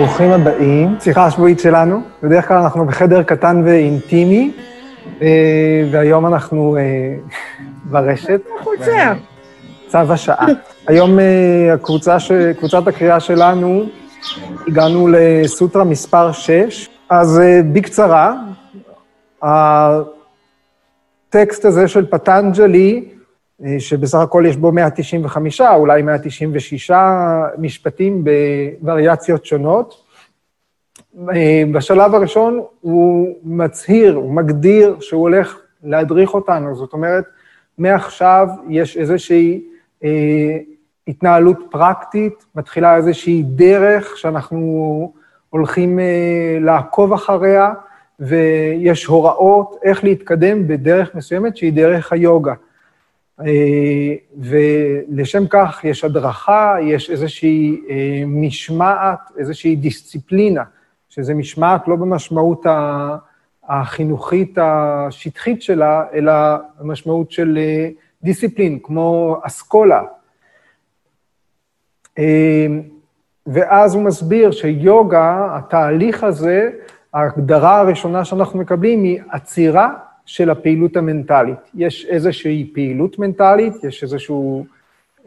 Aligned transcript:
ברוכים 0.00 0.30
הבאים. 0.30 0.96
שיחה 1.00 1.26
השבועית 1.26 1.60
שלנו. 1.60 2.00
בדרך 2.22 2.48
כלל 2.48 2.56
אנחנו 2.56 2.86
בחדר 2.86 3.22
קטן 3.22 3.62
ואינטימי, 3.64 4.52
אה, 5.22 5.28
והיום 5.90 6.26
אנחנו 6.26 6.76
אה, 6.76 6.82
ברשת. 7.84 8.40
חולצה. 8.62 9.12
צו 9.88 9.98
השעה. 9.98 10.46
היום 10.86 11.18
אה, 11.18 11.74
הקבוצה 11.74 12.20
ש... 12.20 12.32
קבוצת 12.32 12.88
הקריאה 12.88 13.20
שלנו, 13.20 13.84
הגענו 14.68 15.08
לסוטרה 15.12 15.84
מספר 15.84 16.32
6. 16.32 16.88
אז 17.10 17.40
בקצרה, 17.72 18.34
הטקסט 19.42 20.04
הזה 21.64 21.88
של 21.88 22.06
פטנג'לי, 22.06 23.04
שבסך 23.78 24.18
הכל 24.18 24.44
יש 24.46 24.56
בו 24.56 24.72
195, 24.72 25.60
אולי 25.60 26.02
196 26.02 26.90
משפטים 27.58 28.24
בווריאציות 28.24 29.46
שונות. 29.46 30.10
בשלב 31.72 32.14
הראשון 32.14 32.60
הוא 32.80 33.36
מצהיר, 33.44 34.14
הוא 34.14 34.32
מגדיר 34.32 34.96
שהוא 35.00 35.22
הולך 35.22 35.58
להדריך 35.82 36.34
אותנו, 36.34 36.74
זאת 36.74 36.92
אומרת, 36.92 37.24
מעכשיו 37.78 38.48
יש 38.68 38.96
איזושהי 38.96 39.62
אה, 40.04 40.58
התנהלות 41.08 41.58
פרקטית, 41.70 42.44
מתחילה 42.54 42.96
איזושהי 42.96 43.42
דרך 43.42 44.16
שאנחנו 44.16 45.12
הולכים 45.50 45.98
אה, 45.98 46.58
לעקוב 46.60 47.12
אחריה, 47.12 47.72
ויש 48.20 49.04
הוראות 49.04 49.76
איך 49.82 50.04
להתקדם 50.04 50.68
בדרך 50.68 51.14
מסוימת 51.14 51.56
שהיא 51.56 51.72
דרך 51.72 52.12
היוגה. 52.12 52.54
אה, 53.46 54.14
ולשם 54.38 55.46
כך 55.50 55.80
יש 55.84 56.04
הדרכה, 56.04 56.76
יש 56.82 57.10
איזושהי 57.10 57.80
אה, 57.90 58.22
משמעת, 58.26 59.18
איזושהי 59.38 59.76
דיסציפלינה, 59.76 60.62
שזה 61.08 61.34
משמעת 61.34 61.88
לא 61.88 61.96
במשמעות 61.96 62.66
החינוכית 63.68 64.58
השטחית 64.60 65.62
שלה, 65.62 66.04
אלא 66.12 66.32
במשמעות 66.80 67.30
של 67.30 67.58
אה, 67.60 67.88
דיסציפלין, 68.22 68.78
כמו 68.82 69.36
אסכולה. 69.42 70.02
ואז 73.46 73.94
הוא 73.94 74.02
מסביר 74.02 74.50
שיוגה, 74.50 75.48
התהליך 75.56 76.24
הזה, 76.24 76.70
ההגדרה 77.14 77.80
הראשונה 77.80 78.24
שאנחנו 78.24 78.58
מקבלים 78.58 79.04
היא 79.04 79.20
עצירה 79.30 79.94
של 80.30 80.50
הפעילות 80.50 80.96
המנטלית. 80.96 81.58
יש 81.74 82.06
איזושהי 82.08 82.70
פעילות 82.74 83.18
מנטלית, 83.18 83.84
יש 83.84 84.02
איזושהי 84.02 84.36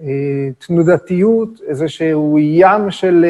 אה, 0.02 0.50
תנודתיות, 0.68 1.50
איזשהו 1.68 2.40
ים 2.40 2.92
של... 2.92 3.26
אה, 3.28 3.30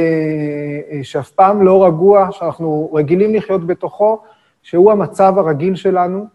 אה, 0.97 1.03
שאף 1.03 1.31
פעם 1.31 1.61
לא 1.61 1.85
רגוע, 1.85 2.27
שאנחנו 2.31 2.93
רגילים 2.93 3.35
לחיות 3.35 3.67
בתוכו, 3.67 4.19
שהוא 4.63 4.91
המצב 4.91 5.33
הרגיל 5.37 5.75
שלנו. 5.75 6.25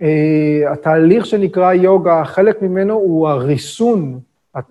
והתהליך 0.00 1.22
אה, 1.22 1.28
שנקרא 1.28 1.72
יוגה, 1.72 2.24
חלק 2.24 2.62
ממנו 2.62 2.94
הוא 2.94 3.28
הריסון, 3.28 4.20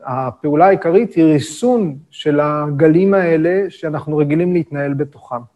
הפעולה 0.04 0.66
העיקרית 0.66 1.14
היא 1.14 1.24
ריסון 1.24 1.96
של 2.10 2.40
הגלים 2.40 3.14
האלה 3.14 3.66
שאנחנו 3.70 4.18
רגילים 4.18 4.54
להתנהל 4.54 4.94
בתוכם. 4.94 5.53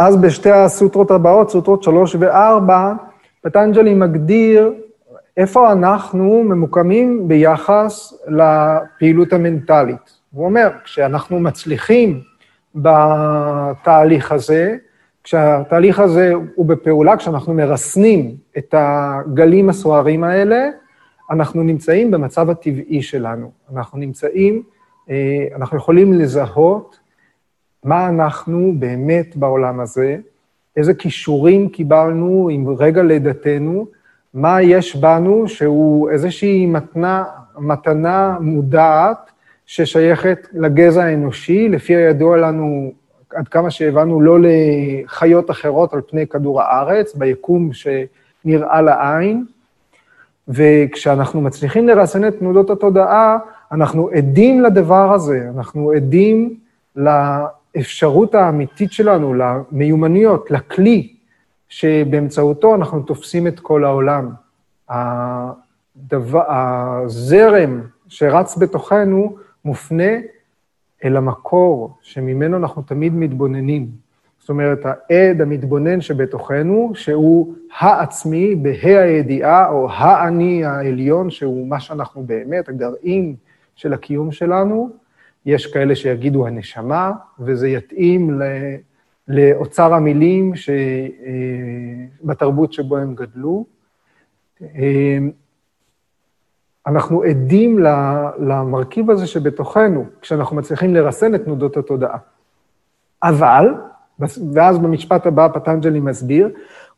אז 0.00 0.16
בשתי 0.16 0.50
הסוטרות 0.50 1.10
הבאות, 1.10 1.50
סוטרות 1.50 1.82
שלוש 1.82 2.16
וארבע, 2.18 2.92
פטנג'לי 3.42 3.94
מגדיר 3.94 4.72
איפה 5.36 5.72
אנחנו 5.72 6.44
ממוקמים 6.44 7.28
ביחס 7.28 8.14
לפעילות 8.28 9.32
המנטלית. 9.32 10.18
הוא 10.32 10.44
אומר, 10.44 10.70
כשאנחנו 10.84 11.40
מצליחים 11.40 12.20
בתהליך 12.74 14.32
הזה, 14.32 14.76
כשהתהליך 15.24 16.00
הזה 16.00 16.32
הוא 16.54 16.66
בפעולה, 16.66 17.16
כשאנחנו 17.16 17.54
מרסנים 17.54 18.36
את 18.58 18.74
הגלים 18.78 19.68
הסוערים 19.68 20.24
האלה, 20.24 20.68
אנחנו 21.30 21.62
נמצאים 21.62 22.10
במצב 22.10 22.50
הטבעי 22.50 23.02
שלנו. 23.02 23.50
אנחנו 23.74 23.98
נמצאים, 23.98 24.62
אה, 25.10 25.16
אנחנו 25.56 25.76
יכולים 25.76 26.12
לזהות 26.12 26.99
מה 27.84 28.08
אנחנו 28.08 28.72
באמת 28.78 29.36
בעולם 29.36 29.80
הזה, 29.80 30.16
איזה 30.76 30.94
כישורים 30.94 31.68
קיבלנו 31.68 32.48
עם 32.52 32.68
רגע 32.78 33.02
לידתנו, 33.02 33.86
מה 34.34 34.62
יש 34.62 34.96
בנו 34.96 35.48
שהוא 35.48 36.10
איזושהי 36.10 36.66
מתנה, 36.66 37.24
מתנה 37.58 38.36
מודעת 38.40 39.30
ששייכת 39.66 40.48
לגזע 40.52 41.04
האנושי, 41.04 41.68
לפי 41.68 41.96
הידוע 41.96 42.36
לנו, 42.36 42.92
עד 43.34 43.48
כמה 43.48 43.70
שהבנו, 43.70 44.20
לא 44.20 44.38
לחיות 44.40 45.50
אחרות 45.50 45.92
על 45.94 46.00
פני 46.08 46.26
כדור 46.26 46.62
הארץ, 46.62 47.14
ביקום 47.14 47.70
שנראה 47.72 48.82
לעין. 48.82 49.44
וכשאנחנו 50.48 51.40
מצליחים 51.40 51.88
לרסן 51.88 52.28
את 52.28 52.38
תנודות 52.38 52.70
התודעה, 52.70 53.38
אנחנו 53.72 54.08
עדים 54.08 54.62
לדבר 54.62 55.12
הזה, 55.12 55.48
אנחנו 55.56 55.90
עדים 55.90 56.54
האפשרות 57.74 58.34
האמיתית 58.34 58.92
שלנו, 58.92 59.34
למיומנויות, 59.34 60.50
לכלי 60.50 61.14
שבאמצעותו 61.68 62.74
אנחנו 62.74 63.02
תופסים 63.02 63.46
את 63.46 63.60
כל 63.60 63.84
העולם. 63.84 64.30
הדבר, 64.88 66.42
הזרם 66.48 67.80
שרץ 68.08 68.58
בתוכנו 68.58 69.36
מופנה 69.64 70.12
אל 71.04 71.16
המקור 71.16 71.96
שממנו 72.02 72.56
אנחנו 72.56 72.82
תמיד 72.82 73.14
מתבוננים. 73.14 73.88
זאת 74.38 74.48
אומרת, 74.48 74.78
העד 74.84 75.40
המתבונן 75.40 76.00
שבתוכנו, 76.00 76.92
שהוא 76.94 77.54
העצמי 77.78 78.54
בה"א 78.54 78.98
הידיעה, 78.98 79.68
או 79.68 79.90
האני 79.90 80.64
העליון, 80.64 81.30
שהוא 81.30 81.68
מה 81.68 81.80
שאנחנו 81.80 82.22
באמת, 82.22 82.68
הגרעין 82.68 83.34
של 83.74 83.92
הקיום 83.92 84.32
שלנו, 84.32 84.90
יש 85.46 85.66
כאלה 85.66 85.96
שיגידו 85.96 86.46
הנשמה, 86.46 87.12
וזה 87.38 87.68
יתאים 87.68 88.40
לאוצר 89.28 89.94
המילים 89.94 90.52
בתרבות 92.22 92.72
שבו 92.72 92.96
הם 92.96 93.14
גדלו. 93.14 93.64
אנחנו 96.86 97.22
עדים 97.22 97.78
למרכיב 98.38 99.10
הזה 99.10 99.26
שבתוכנו, 99.26 100.04
כשאנחנו 100.20 100.56
מצליחים 100.56 100.94
לרסן 100.94 101.34
את 101.34 101.44
תנודות 101.44 101.76
התודעה. 101.76 102.18
אבל, 103.22 103.74
ואז 104.54 104.78
במשפט 104.78 105.26
הבא 105.26 105.48
פטנג'לי 105.48 106.00
מסביר, 106.00 106.50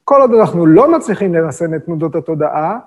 כל 0.04 0.20
עוד 0.20 0.34
אנחנו 0.34 0.66
לא 0.66 0.92
מצליחים 0.96 1.34
לרסן 1.34 1.74
את 1.74 1.84
תנודות 1.84 2.14
התודעה, 2.14 2.78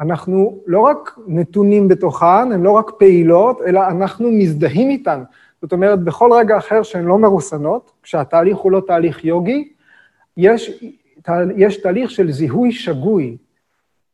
אנחנו 0.00 0.58
לא 0.66 0.80
רק 0.80 1.18
נתונים 1.26 1.88
בתוכן, 1.88 2.52
הן 2.52 2.62
לא 2.62 2.70
רק 2.70 2.90
פעילות, 2.98 3.60
אלא 3.66 3.88
אנחנו 3.88 4.30
מזדהים 4.30 4.90
איתן. 4.90 5.22
זאת 5.62 5.72
אומרת, 5.72 6.04
בכל 6.04 6.30
רגע 6.32 6.58
אחר 6.58 6.82
שהן 6.82 7.04
לא 7.04 7.18
מרוסנות, 7.18 7.92
כשהתהליך 8.02 8.56
הוא 8.56 8.72
לא 8.72 8.82
תהליך 8.86 9.24
יוגי, 9.24 9.72
יש, 10.36 10.84
יש 11.56 11.76
תהליך 11.76 12.10
של 12.10 12.30
זיהוי 12.30 12.72
שגוי. 12.72 13.36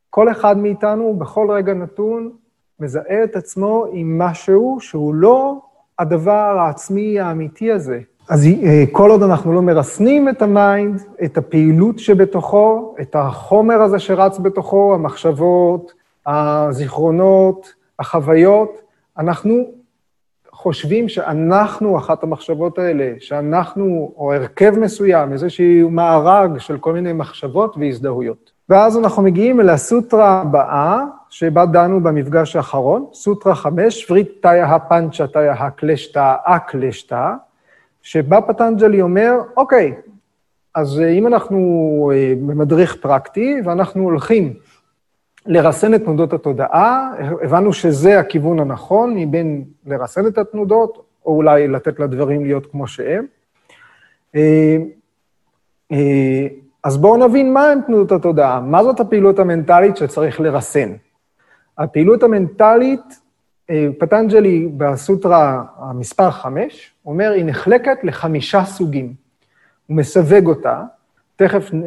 כל 0.09 0.31
אחד 0.31 0.57
מאיתנו, 0.57 1.13
בכל 1.13 1.51
רגע 1.51 1.73
נתון, 1.73 2.31
מזהה 2.79 3.23
את 3.23 3.35
עצמו 3.35 3.85
עם 3.91 4.17
משהו 4.17 4.77
שהוא 4.79 5.15
לא 5.15 5.61
הדבר 5.99 6.57
העצמי 6.59 7.19
האמיתי 7.19 7.71
הזה. 7.71 8.01
אז 8.29 8.47
אה, 8.63 8.83
כל 8.91 9.11
עוד 9.11 9.23
אנחנו 9.23 9.53
לא 9.53 9.61
מרסנים 9.61 10.29
את 10.29 10.41
ה 10.41 10.51
mind, 10.51 11.01
את 11.23 11.37
הפעילות 11.37 11.99
שבתוכו, 11.99 12.95
את 13.01 13.15
החומר 13.15 13.81
הזה 13.81 13.99
שרץ 13.99 14.39
בתוכו, 14.39 14.93
המחשבות, 14.95 15.93
הזיכרונות, 16.25 17.73
החוויות, 17.99 18.81
אנחנו 19.17 19.63
חושבים 20.51 21.09
שאנחנו 21.09 21.97
אחת 21.97 22.23
המחשבות 22.23 22.79
האלה, 22.79 23.13
שאנחנו, 23.19 24.11
או 24.17 24.33
הרכב 24.33 24.79
מסוים, 24.79 25.33
איזשהו 25.33 25.89
מארג 25.89 26.57
של 26.57 26.77
כל 26.77 26.93
מיני 26.93 27.13
מחשבות 27.13 27.75
והזדהויות. 27.77 28.51
ואז 28.69 28.97
אנחנו 28.97 29.23
מגיעים 29.23 29.59
אל 29.59 29.69
הסוטרה 29.69 30.41
הבאה, 30.41 31.03
שבה 31.29 31.65
דנו 31.65 32.03
במפגש 32.03 32.55
האחרון, 32.55 33.05
סוטרה 33.13 33.55
5, 33.55 34.05
פריט 34.05 34.29
תאיה 34.41 34.75
הפנצ'ה 34.75 35.27
תאיה 35.27 35.53
הקלשתא 35.53 36.35
אקלשתא, 36.43 37.33
שבה 38.07 38.41
פטנג'לי 38.41 39.01
אומר, 39.01 39.31
אוקיי, 39.57 39.95
אז 40.75 40.99
אה, 40.99 41.09
אם 41.09 41.27
אנחנו 41.27 42.11
אה, 42.13 42.33
במדריך 42.47 42.95
פרקטי 42.95 43.55
ואנחנו 43.65 44.03
הולכים 44.03 44.53
לרסן 45.45 45.93
את 45.93 46.03
תנודות 46.03 46.33
התודעה, 46.33 47.11
הבנו 47.43 47.73
שזה 47.73 48.19
הכיוון 48.19 48.59
הנכון 48.59 49.15
מבין 49.15 49.63
לרסן 49.85 50.27
את 50.27 50.37
התנודות, 50.37 51.05
או 51.25 51.35
אולי 51.35 51.67
לתת 51.67 51.99
לדברים 51.99 52.45
להיות 52.45 52.65
כמו 52.65 52.87
שהם. 52.87 53.25
אה, 54.35 54.77
אז 56.83 56.97
בואו 56.97 57.27
נבין 57.27 57.53
מה 57.53 57.71
הן 57.71 57.81
תנודות 57.81 58.11
התודעה, 58.11 58.59
מה 58.59 58.83
זאת 58.83 58.99
הפעילות 58.99 59.39
המנטלית 59.39 59.97
שצריך 59.97 60.39
לרסן. 60.39 60.93
הפעילות 61.77 62.23
המנטלית 62.23 63.19
פטנג'לי 63.97 64.67
בסוטרה 64.77 65.63
המספר 65.77 66.31
5, 66.31 66.91
אומר, 67.05 67.31
היא 67.31 67.45
נחלקת 67.45 67.97
לחמישה 68.03 68.65
סוגים. 68.65 69.13
הוא 69.87 69.97
מסווג 69.97 70.47
אותה, 70.47 70.83
תכף 71.35 71.73
אה, 71.73 71.79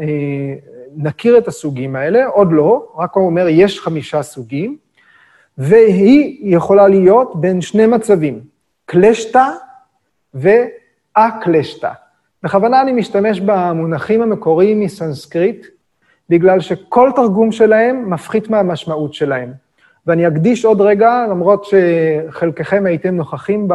נכיר 0.96 1.38
את 1.38 1.48
הסוגים 1.48 1.96
האלה, 1.96 2.26
עוד 2.26 2.48
לא, 2.52 2.92
רק 2.96 3.14
הוא 3.14 3.26
אומר, 3.26 3.46
יש 3.48 3.80
חמישה 3.80 4.22
סוגים, 4.22 4.76
והיא 5.58 6.56
יכולה 6.56 6.88
להיות 6.88 7.40
בין 7.40 7.60
שני 7.60 7.86
מצבים, 7.86 8.40
קלשטה 8.86 9.48
ואקלשטה. 10.34 11.92
בכוונה 12.42 12.80
אני 12.80 12.92
משתמש 12.92 13.40
במונחים 13.40 14.22
המקוריים 14.22 14.80
מסנסקריט, 14.80 15.66
בגלל 16.28 16.60
שכל 16.60 17.10
תרגום 17.16 17.52
שלהם 17.52 18.10
מפחית 18.10 18.50
מהמשמעות 18.50 19.14
שלהם. 19.14 19.52
ואני 20.06 20.28
אקדיש 20.28 20.64
עוד 20.64 20.80
רגע, 20.80 21.26
למרות 21.30 21.64
שחלקכם 21.64 22.86
הייתם 22.86 23.14
נוכחים 23.14 23.68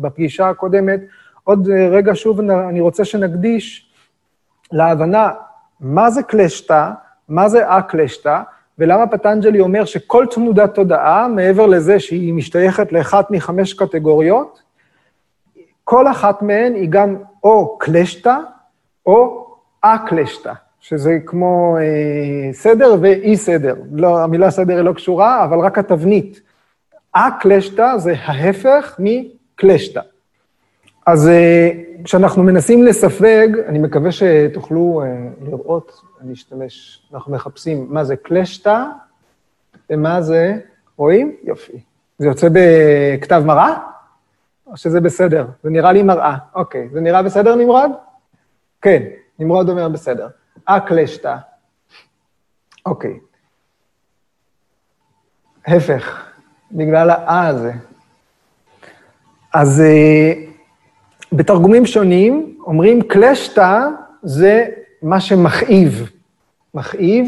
בפגישה 0.00 0.48
הקודמת, 0.48 1.00
עוד 1.44 1.68
רגע 1.90 2.12
שוב 2.14 2.40
אני 2.50 2.80
רוצה 2.80 3.04
שנקדיש 3.04 3.92
להבנה 4.72 5.30
מה 5.80 6.10
זה 6.10 6.22
קלשטה, 6.22 6.92
מה 7.28 7.48
זה 7.48 7.70
א-קלשטה, 7.70 8.42
ולמה 8.78 9.06
פטנג'לי 9.06 9.60
אומר 9.60 9.84
שכל 9.84 10.26
תנודת 10.30 10.74
תודעה, 10.74 11.28
מעבר 11.28 11.66
לזה 11.66 12.00
שהיא 12.00 12.34
משתייכת 12.34 12.92
לאחת 12.92 13.30
מחמש 13.30 13.74
קטגוריות, 13.74 14.62
כל 15.84 16.08
אחת 16.08 16.42
מהן 16.42 16.74
היא 16.74 16.88
גם 16.90 17.16
או 17.44 17.78
קלשטה 17.78 18.38
או 19.06 19.46
א-קלשטה. 19.82 20.52
שזה 20.88 21.18
כמו 21.26 21.76
אה, 21.80 22.52
סדר 22.52 22.96
ואי 23.00 23.36
סדר. 23.36 23.74
לא, 23.92 24.20
המילה 24.20 24.50
סדר 24.50 24.76
היא 24.76 24.82
לא 24.82 24.92
קשורה, 24.92 25.44
אבל 25.44 25.58
רק 25.58 25.78
התבנית. 25.78 26.40
א-קלשתא 27.12 27.98
זה 27.98 28.14
ההפך 28.24 28.98
מקלשתא. 28.98 30.00
אז 31.06 31.28
אה, 31.28 31.70
כשאנחנו 32.04 32.42
מנסים 32.42 32.82
לסווג, 32.82 33.58
אני 33.68 33.78
מקווה 33.78 34.10
שתוכלו 34.12 35.02
אה, 35.02 35.28
לראות, 35.46 36.00
אני 36.20 36.32
אשתמש, 36.32 37.06
אנחנו 37.14 37.32
מחפשים 37.32 37.86
מה 37.90 38.04
זה 38.04 38.16
קלשתא 38.16 38.84
ומה 39.90 40.22
זה, 40.22 40.58
רואים? 40.96 41.36
יופי. 41.44 41.80
זה 42.18 42.26
יוצא 42.26 42.48
בכתב 42.52 43.42
מראה? 43.46 43.78
או 44.66 44.76
שזה 44.76 45.00
בסדר? 45.00 45.46
זה 45.62 45.70
נראה 45.70 45.92
לי 45.92 46.02
מראה. 46.02 46.36
אוקיי, 46.54 46.88
זה 46.92 47.00
נראה 47.00 47.22
בסדר, 47.22 47.54
נמרוד? 47.54 47.90
כן, 48.82 49.02
נמרוד 49.38 49.68
אומר 49.68 49.88
בסדר. 49.88 50.28
אקלשתא. 50.64 51.36
אוקיי. 52.86 53.18
הפך, 55.66 56.30
בגלל 56.72 57.10
האה 57.10 57.46
הזה. 57.46 57.72
אז 59.54 59.82
uh, 59.82 60.46
בתרגומים 61.32 61.86
שונים 61.86 62.58
אומרים 62.66 63.02
קלשתא 63.02 63.88
זה 64.22 64.66
מה 65.02 65.20
שמכאיב. 65.20 66.10
מכאיב, 66.74 67.26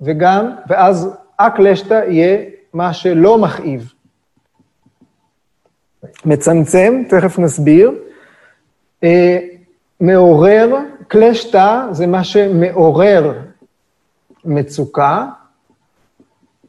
וגם, 0.00 0.56
ואז 0.68 1.16
אקלשתא 1.36 2.02
יהיה 2.08 2.38
מה 2.72 2.92
שלא 2.92 3.38
מכאיב. 3.38 3.92
מצמצם, 6.24 7.02
תכף 7.08 7.38
נסביר. 7.38 7.92
מעורר, 10.00 10.76
קלשתא 11.08 11.86
זה 11.90 12.06
מה 12.06 12.24
שמעורר 12.24 13.32
מצוקה, 14.44 15.26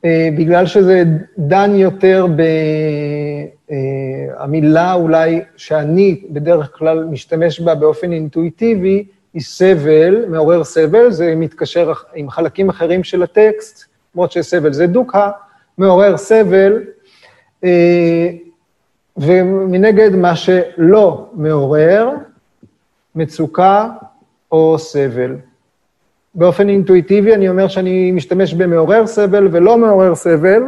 אה, 0.05 0.29
בגלל 0.37 0.65
שזה 0.65 1.03
דן 1.37 1.75
יותר 1.75 2.27
במילה 4.39 4.89
אה, 4.89 4.93
אולי 4.93 5.41
שאני 5.55 6.21
בדרך 6.29 6.77
כלל 6.77 7.03
משתמש 7.03 7.59
בה 7.59 7.75
באופן 7.75 8.11
אינטואיטיבי, 8.11 9.05
היא 9.33 9.41
סבל, 9.41 10.25
מעורר 10.27 10.63
סבל, 10.63 11.11
זה 11.11 11.33
מתקשר 11.35 11.93
עם 12.15 12.29
חלקים 12.29 12.69
אחרים 12.69 13.03
של 13.03 13.23
הטקסט, 13.23 13.85
למרות 14.15 14.31
שסבל 14.31 14.73
זה 14.73 14.87
דוקה, 14.87 15.31
מעורר 15.77 16.17
סבל, 16.17 16.83
אה, 17.63 18.29
ומנגד 19.17 20.15
מה 20.15 20.35
שלא 20.35 21.29
מעורר, 21.33 22.09
מצוקה 23.15 23.89
או 24.51 24.79
סבל. 24.79 25.35
באופן 26.35 26.69
אינטואיטיבי 26.69 27.33
אני 27.33 27.49
אומר 27.49 27.67
שאני 27.67 28.11
משתמש 28.11 28.53
במעורר 28.53 29.07
סבל 29.07 29.47
ולא 29.51 29.77
מעורר 29.77 30.15
סבל, 30.15 30.63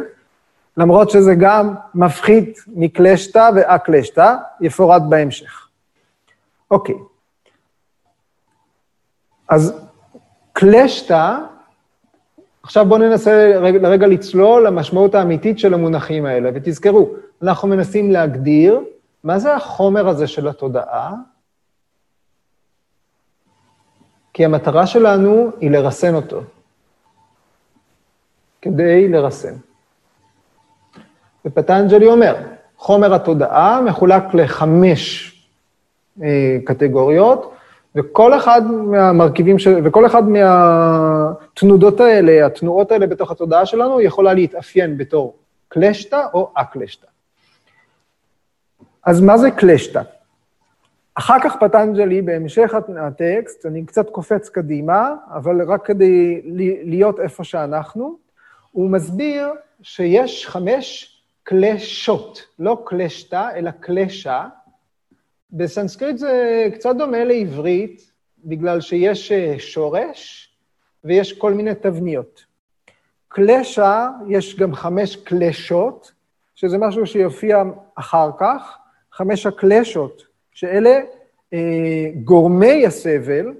למרות 0.78 1.10
שזה 1.10 1.36
גם 1.36 1.75
מפחית 1.95 2.60
מקלשתא 2.68 3.50
ואקלשתא, 3.56 4.36
יפורט 4.62 5.01
בהמשך. 5.10 5.68
אוקיי. 6.72 6.95
אז 9.50 9.81
קלשתא, 10.54 11.38
עכשיו 12.63 12.86
בואו 12.86 13.00
ננסה 13.00 13.51
לרגע 13.57 14.07
לצלול 14.07 14.68
למשמעות 14.68 15.16
האמיתית 15.16 15.60
של 15.60 15.74
המונחים 15.74 16.25
האלה, 16.25 16.50
ותזכרו, 16.54 17.10
אנחנו 17.42 17.68
מנסים 17.68 18.12
להגדיר 18.12 18.81
מה 19.24 19.40
זה 19.40 19.56
החומר 19.56 20.07
הזה 20.07 20.28
של 20.28 20.48
התודעה, 20.48 21.13
כי 24.33 24.45
המטרה 24.45 24.88
שלנו 24.88 25.51
היא 25.59 25.71
לרסן 25.71 26.15
אותו, 26.15 26.41
כדי 28.62 29.07
לרסן. 29.07 29.53
ופטנג'לי 31.45 32.07
אומר, 32.07 32.35
חומר 32.77 33.13
התודעה 33.13 33.81
מחולק 33.81 34.24
לחמש 34.33 35.33
אה, 36.24 36.57
קטגוריות, 36.65 37.53
וכל 37.95 38.38
אחד 38.38 38.62
מהמרכיבים, 38.71 39.59
של, 39.59 39.80
וכל 39.83 40.06
אחד 40.06 40.24
מהתנודות 40.30 42.00
האלה, 42.00 42.45
התנועות 42.45 42.91
האלה 42.91 43.07
בתוך 43.07 43.31
התודעה 43.31 43.65
שלנו, 43.65 44.01
יכולה 44.01 44.33
להתאפיין 44.33 44.97
בתור 44.97 45.35
קלשתא 45.68 46.25
או 46.33 46.51
אקלשתא. 46.53 47.07
אז 49.06 49.21
מה 49.21 49.38
זה 49.38 49.51
קלשתא? 49.51 50.01
אחר 51.15 51.39
כך 51.44 51.56
פטנג'לי, 51.60 52.21
בהמשך 52.21 52.74
הטקסט, 52.98 53.66
אני 53.66 53.85
קצת 53.85 54.09
קופץ 54.09 54.49
קדימה, 54.49 55.16
אבל 55.33 55.61
רק 55.61 55.85
כדי 55.85 56.42
להיות 56.83 57.19
איפה 57.19 57.44
שאנחנו, 57.44 58.18
הוא 58.71 58.90
מסביר 58.90 59.47
שיש 59.81 60.47
חמש 60.47 61.14
קלשות, 61.44 62.42
לא 62.59 62.83
קלשתא, 62.85 63.49
אלא 63.56 63.71
קלשה. 63.71 64.47
בסנסקריט 65.52 66.18
זה 66.18 66.68
קצת 66.73 66.95
דומה 66.95 67.23
לעברית, 67.23 68.11
בגלל 68.45 68.81
שיש 68.81 69.31
אה, 69.31 69.56
שורש 69.59 70.49
ויש 71.04 71.33
כל 71.33 71.54
מיני 71.54 71.76
תבניות. 71.76 72.45
קלשה, 73.28 74.09
יש 74.28 74.56
גם 74.56 74.76
חמש 74.76 75.16
קלשות, 75.16 76.11
שזה 76.56 76.78
משהו 76.78 77.07
שיופיע 77.07 77.64
אחר 77.95 78.30
כך, 78.40 78.78
חמש 79.11 79.45
הקלשות. 79.45 80.32
שאלה 80.54 81.00
אה, 81.54 82.12
גורמי 82.24 82.86
הסבל, 82.86 83.54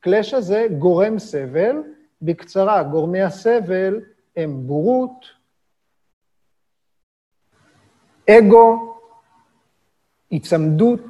קלש 0.00 0.34
הזה 0.34 0.66
גורם 0.78 1.18
סבל, 1.18 1.82
בקצרה, 2.22 2.82
גורמי 2.82 3.22
הסבל 3.22 4.00
הם 4.36 4.66
בורות, 4.66 5.26
אגו, 8.30 8.96
היצמדות, 10.30 11.04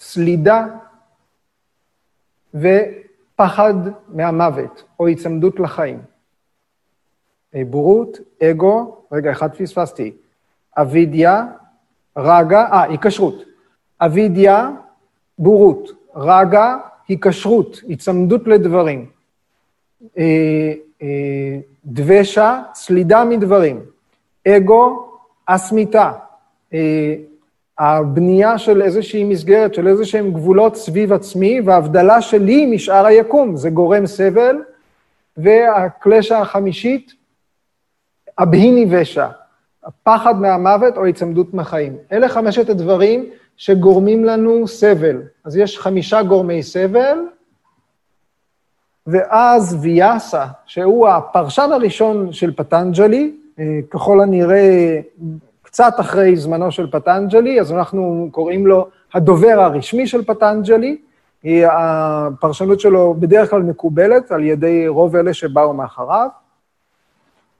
סלידה 0.00 0.66
ופחד 2.54 3.74
מהמוות, 4.08 4.84
או 5.00 5.06
היצמדות 5.06 5.60
לחיים. 5.60 6.02
אה, 7.54 7.62
בורות, 7.64 8.18
אגו, 8.42 9.04
רגע, 9.12 9.32
אחד 9.32 9.54
פספסתי, 9.56 10.16
אבידיה, 10.76 11.46
רגה, 12.16 12.64
אה, 12.64 12.82
היקשרות. 12.82 13.42
אבידיה, 14.00 14.70
בורות. 15.38 15.90
רגה, 16.14 16.76
היקשרות, 17.08 17.80
היצמדות 17.88 18.46
לדברים. 18.46 19.06
אה, 20.18 20.72
אה, 21.02 21.58
דבשה, 21.84 22.62
סלידה 22.74 23.24
מדברים. 23.24 23.80
אגו, 24.48 25.10
אסמיתה. 25.46 26.12
אה, 26.74 27.14
הבנייה 27.78 28.58
של 28.58 28.82
איזושהי 28.82 29.24
מסגרת, 29.24 29.74
של 29.74 29.88
איזה 29.88 30.04
שהם 30.04 30.30
גבולות 30.32 30.76
סביב 30.76 31.12
עצמי, 31.12 31.60
והבדלה 31.60 32.22
שלי 32.22 32.66
משאר 32.66 33.06
היקום, 33.06 33.56
זה 33.56 33.70
גורם 33.70 34.06
סבל. 34.06 34.56
והקלשה 35.36 36.38
החמישית, 36.38 37.12
אבהיני 38.38 38.86
ושע. 38.90 39.28
הפחד 39.88 40.40
מהמוות 40.40 40.96
או 40.96 41.04
היצמדות 41.04 41.54
מהחיים. 41.54 41.96
אלה 42.12 42.28
חמשת 42.28 42.68
הדברים 42.68 43.24
שגורמים 43.56 44.24
לנו 44.24 44.68
סבל. 44.68 45.22
אז 45.44 45.56
יש 45.56 45.78
חמישה 45.78 46.22
גורמי 46.22 46.62
סבל, 46.62 47.18
ואז 49.06 49.78
ויאסה, 49.82 50.46
שהוא 50.66 51.08
הפרשן 51.08 51.68
הראשון 51.72 52.32
של 52.32 52.54
פטנג'לי, 52.54 53.34
אה, 53.58 53.64
ככל 53.90 54.20
הנראה 54.20 55.00
קצת 55.62 55.94
אחרי 56.00 56.36
זמנו 56.36 56.72
של 56.72 56.90
פטנג'לי, 56.90 57.60
אז 57.60 57.72
אנחנו 57.72 58.28
קוראים 58.32 58.66
לו 58.66 58.88
הדובר 59.14 59.60
הרשמי 59.60 60.06
של 60.06 60.24
פטנג'לי. 60.24 60.96
הפרשנות 61.44 62.80
שלו 62.80 63.14
בדרך 63.14 63.50
כלל 63.50 63.62
מקובלת 63.62 64.32
על 64.32 64.44
ידי 64.44 64.88
רוב 64.88 65.16
אלה 65.16 65.34
שבאו 65.34 65.74
מאחריו. 65.74 66.28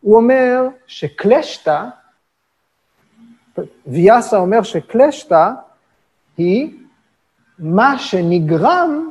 הוא 0.00 0.16
אומר 0.16 0.66
שקלשתא, 0.86 1.84
ויאסה 3.86 4.38
אומר 4.38 4.62
שקלשתא 4.62 5.50
היא 6.36 6.74
מה 7.58 7.98
שנגרם 7.98 9.10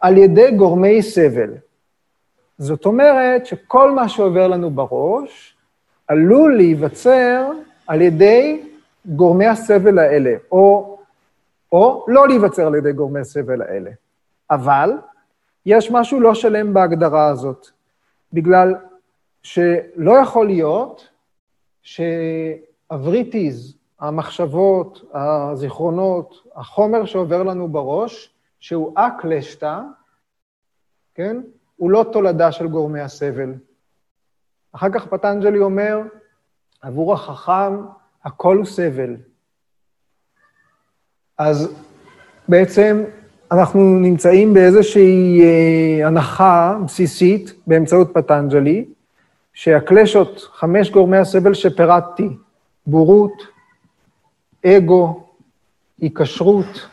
על 0.00 0.18
ידי 0.18 0.50
גורמי 0.50 1.02
סבל. 1.02 1.50
זאת 2.58 2.86
אומרת 2.86 3.46
שכל 3.46 3.90
מה 3.90 4.08
שעובר 4.08 4.48
לנו 4.48 4.70
בראש 4.70 5.54
עלול 6.08 6.56
להיווצר 6.56 7.50
על 7.86 8.00
ידי 8.00 8.62
גורמי 9.06 9.46
הסבל 9.46 9.98
האלה, 9.98 10.34
או, 10.52 10.98
או 11.72 12.04
לא 12.08 12.28
להיווצר 12.28 12.66
על 12.66 12.74
ידי 12.74 12.92
גורמי 12.92 13.20
הסבל 13.20 13.62
האלה. 13.62 13.90
אבל 14.50 14.92
יש 15.66 15.90
משהו 15.90 16.20
לא 16.20 16.34
שלם 16.34 16.74
בהגדרה 16.74 17.28
הזאת, 17.28 17.66
בגלל 18.32 18.74
שלא 19.42 20.12
יכול 20.22 20.46
להיות 20.46 21.08
שהווריטיז, 22.90 23.76
המחשבות, 24.00 25.10
הזיכרונות, 25.14 26.42
החומר 26.56 27.04
שעובר 27.04 27.42
לנו 27.42 27.68
בראש, 27.68 28.34
שהוא 28.60 28.92
אקלשתא, 28.94 29.80
כן? 31.14 31.36
הוא 31.76 31.90
לא 31.90 32.06
תולדה 32.12 32.52
של 32.52 32.66
גורמי 32.66 33.00
הסבל. 33.00 33.54
אחר 34.72 34.90
כך 34.94 35.06
פטנג'לי 35.06 35.58
אומר, 35.58 36.00
עבור 36.82 37.12
החכם 37.12 37.76
הכל 38.24 38.56
הוא 38.56 38.64
סבל. 38.64 39.16
אז 41.38 41.74
בעצם 42.48 43.04
אנחנו 43.52 43.80
נמצאים 43.80 44.54
באיזושהי 44.54 45.42
אה, 45.44 46.06
הנחה 46.06 46.78
בסיסית 46.84 47.52
באמצעות 47.66 48.10
פטנג'לי, 48.14 48.84
שהקלשות, 49.52 50.48
חמש 50.52 50.90
גורמי 50.90 51.16
הסבל 51.16 51.54
שפירטתי, 51.54 52.28
בורות, 52.86 53.42
אגו, 54.66 55.22
היקשרות, 56.00 56.88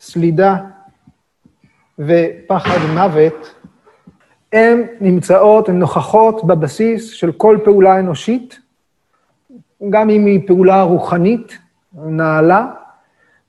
סלידה 0.00 0.56
ופחד 1.98 2.78
מוות, 2.94 3.54
הן 4.52 4.82
נמצאות, 5.00 5.68
הן 5.68 5.78
נוכחות 5.78 6.46
בבסיס 6.46 7.10
של 7.10 7.32
כל 7.32 7.58
פעולה 7.64 7.98
אנושית, 7.98 8.60
גם 9.90 10.10
אם 10.10 10.26
היא 10.26 10.40
פעולה 10.46 10.82
רוחנית, 10.82 11.58
נעלה, 11.94 12.66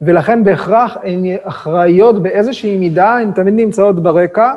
ולכן 0.02 0.44
בהכרח 0.44 0.98
הן 1.04 1.24
אחראיות 1.44 2.24
באיזושהי 2.24 2.78
מידה, 2.78 3.18
הן 3.18 3.32
תמיד 3.32 3.54
נמצאות 3.54 4.04
ברקע, 4.04 4.54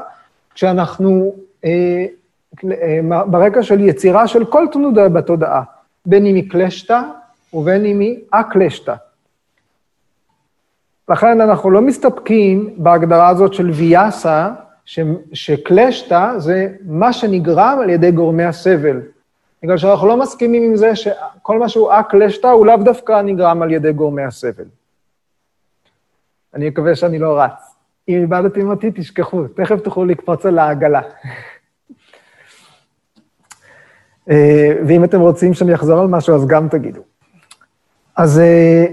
כשאנחנו, 0.55 1.35
אה, 1.65 2.05
אה, 2.65 3.25
ברקע 3.27 3.63
של 3.63 3.81
יצירה 3.81 4.27
של 4.27 4.45
כל 4.45 4.67
תנודה 4.73 5.09
בתודעה, 5.09 5.63
בין 6.07 6.27
אם 6.27 6.35
היא 6.35 6.51
קלשתא 6.51 7.01
ובין 7.53 7.85
אם 7.85 8.01
היא 8.01 8.21
אקלשתא. 8.31 8.95
לכן 11.09 11.41
אנחנו 11.41 11.71
לא 11.71 11.81
מסתפקים 11.81 12.75
בהגדרה 12.77 13.29
הזאת 13.29 13.55
של 13.55 13.71
ויאסה, 13.71 14.51
שקלשתא 15.33 16.39
זה 16.39 16.69
מה 16.87 17.13
שנגרם 17.13 17.79
על 17.83 17.91
ידי 17.91 18.11
גורמי 18.11 18.45
הסבל. 18.45 19.01
בגלל 19.63 19.79
שאנחנו 19.79 20.07
לא 20.09 20.17
מסכימים 20.17 20.63
עם 20.63 20.77
זה 20.77 20.97
שכל 20.97 21.59
מה 21.59 21.69
שהוא 21.69 21.93
אקלשתא 21.93 22.47
הוא 22.47 22.67
לאו 22.67 22.77
דווקא 22.77 23.23
נגרם 23.23 23.63
על 23.63 23.71
ידי 23.71 23.93
גורמי 23.93 24.23
הסבל. 24.23 24.65
אני 26.55 26.69
מקווה 26.69 26.95
שאני 26.95 27.19
לא 27.19 27.41
רץ. 27.41 27.75
אם 28.09 28.15
איבדתם 28.15 28.71
אותי, 28.71 28.91
תשכחו, 28.95 29.49
תכף 29.49 29.81
תוכלו 29.81 30.05
לקפוץ 30.05 30.47
על 30.47 30.59
העגלה. 30.59 31.01
אה, 34.31 34.73
ואם 34.87 35.05
אתם 35.05 35.21
רוצים 35.21 35.55
שאני 35.55 35.75
אחזור 35.75 36.01
על 36.01 36.07
משהו, 36.07 36.35
אז 36.35 36.47
גם 36.47 36.69
תגידו. 36.69 37.01
אז 38.17 38.39
אה, 38.39 38.85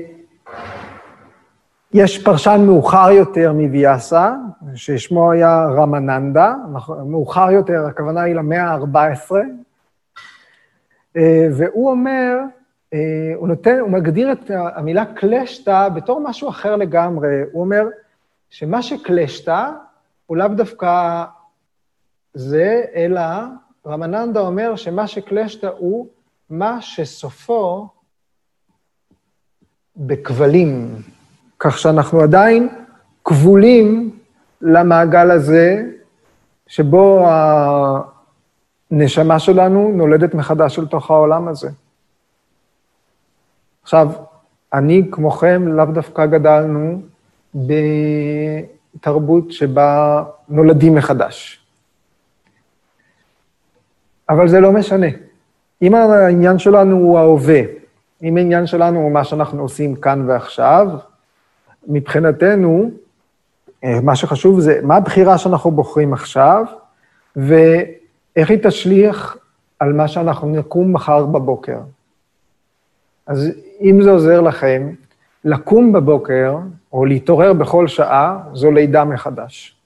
יש 1.94 2.24
פרשן 2.24 2.64
מאוחר 2.66 3.12
יותר 3.12 3.54
מוויאסה, 3.54 4.36
ששמו 4.76 5.32
היה 5.32 5.66
רמננדה, 5.66 6.54
מאוחר 7.06 7.52
יותר, 7.52 7.86
הכוונה 7.86 8.22
היא 8.22 8.36
למאה 8.36 8.64
ה-14, 8.64 9.36
אה, 11.18 11.48
והוא 11.52 11.92
אומר, 11.92 12.38
הוא 13.36 13.48
נותן, 13.48 13.80
הוא 13.80 13.90
מגדיר 13.90 14.32
את 14.32 14.52
המילה 14.54 15.06
קלשתא 15.06 15.90
בתור 15.90 16.22
משהו 16.24 16.50
אחר 16.50 16.76
לגמרי. 16.76 17.42
הוא 17.52 17.62
אומר 17.62 17.88
שמה 18.50 18.82
שקלשתא 18.82 19.70
הוא 20.26 20.38
לאו 20.38 20.48
דווקא 20.48 21.24
זה, 22.34 22.84
אלא 22.96 23.22
רמננדה 23.88 24.40
אומר 24.40 24.76
שמה 24.76 25.08
שקלשתא 25.08 25.70
הוא 25.78 26.08
מה 26.50 26.82
שסופו 26.82 27.88
בכבלים. 29.98 30.96
כך 31.60 31.78
שאנחנו 31.78 32.22
עדיין 32.22 32.70
כבולים 33.26 34.20
למעגל 34.62 35.32
הזה, 35.32 35.86
שבו 36.68 37.28
הנשמה 38.92 39.40
שלנו 39.40 39.92
נולדת 39.96 40.34
מחדש 40.34 40.80
אל 40.80 40.86
תוך 40.86 41.12
העולם 41.12 41.48
הזה. 41.48 41.70
עכשיו, 43.84 44.12
אני 44.74 45.08
כמוכם 45.12 45.68
לאו 45.68 45.86
דווקא 45.86 46.26
גדלנו 46.26 47.02
בתרבות 48.96 49.52
שבה 49.52 50.24
נולדים 50.50 50.96
מחדש. 50.96 51.61
אבל 54.32 54.48
זה 54.48 54.60
לא 54.60 54.72
משנה. 54.72 55.08
אם 55.82 55.96
העניין 55.96 56.60
שלנו 56.60 56.98
הוא 56.98 57.20
ההווה, 57.20 57.62
אם 58.24 58.38
העניין 58.38 58.68
שלנו 58.68 59.00
הוא 59.00 59.12
מה 59.12 59.24
שאנחנו 59.24 59.62
עושים 59.62 59.96
כאן 59.96 60.24
ועכשיו, 60.28 60.88
מבחינתנו, 61.88 62.92
אה, 63.84 64.02
מה 64.02 64.16
שחשוב 64.16 64.60
זה 64.60 64.80
מה 64.84 64.96
הבחירה 64.96 65.38
שאנחנו 65.38 65.72
בוחרים 65.72 66.14
עכשיו, 66.14 66.66
ואיך 67.36 68.50
היא 68.50 68.60
תשליך 68.64 69.38
על 69.80 69.94
מה 69.94 70.08
שאנחנו 70.08 70.48
נקום 70.48 70.94
מחר 70.94 71.26
בבוקר. 71.26 71.80
אז 73.28 73.50
אם 73.82 74.02
זה 74.04 74.12
עוזר 74.12 74.42
לכם, 74.42 74.90
לקום 75.46 75.92
בבוקר, 75.92 76.58
או 76.94 77.06
להתעורר 77.06 77.54
בכל 77.54 77.88
שעה, 77.88 78.40
זו 78.54 78.72
לידה 78.72 79.04
מחדש. 79.04 79.81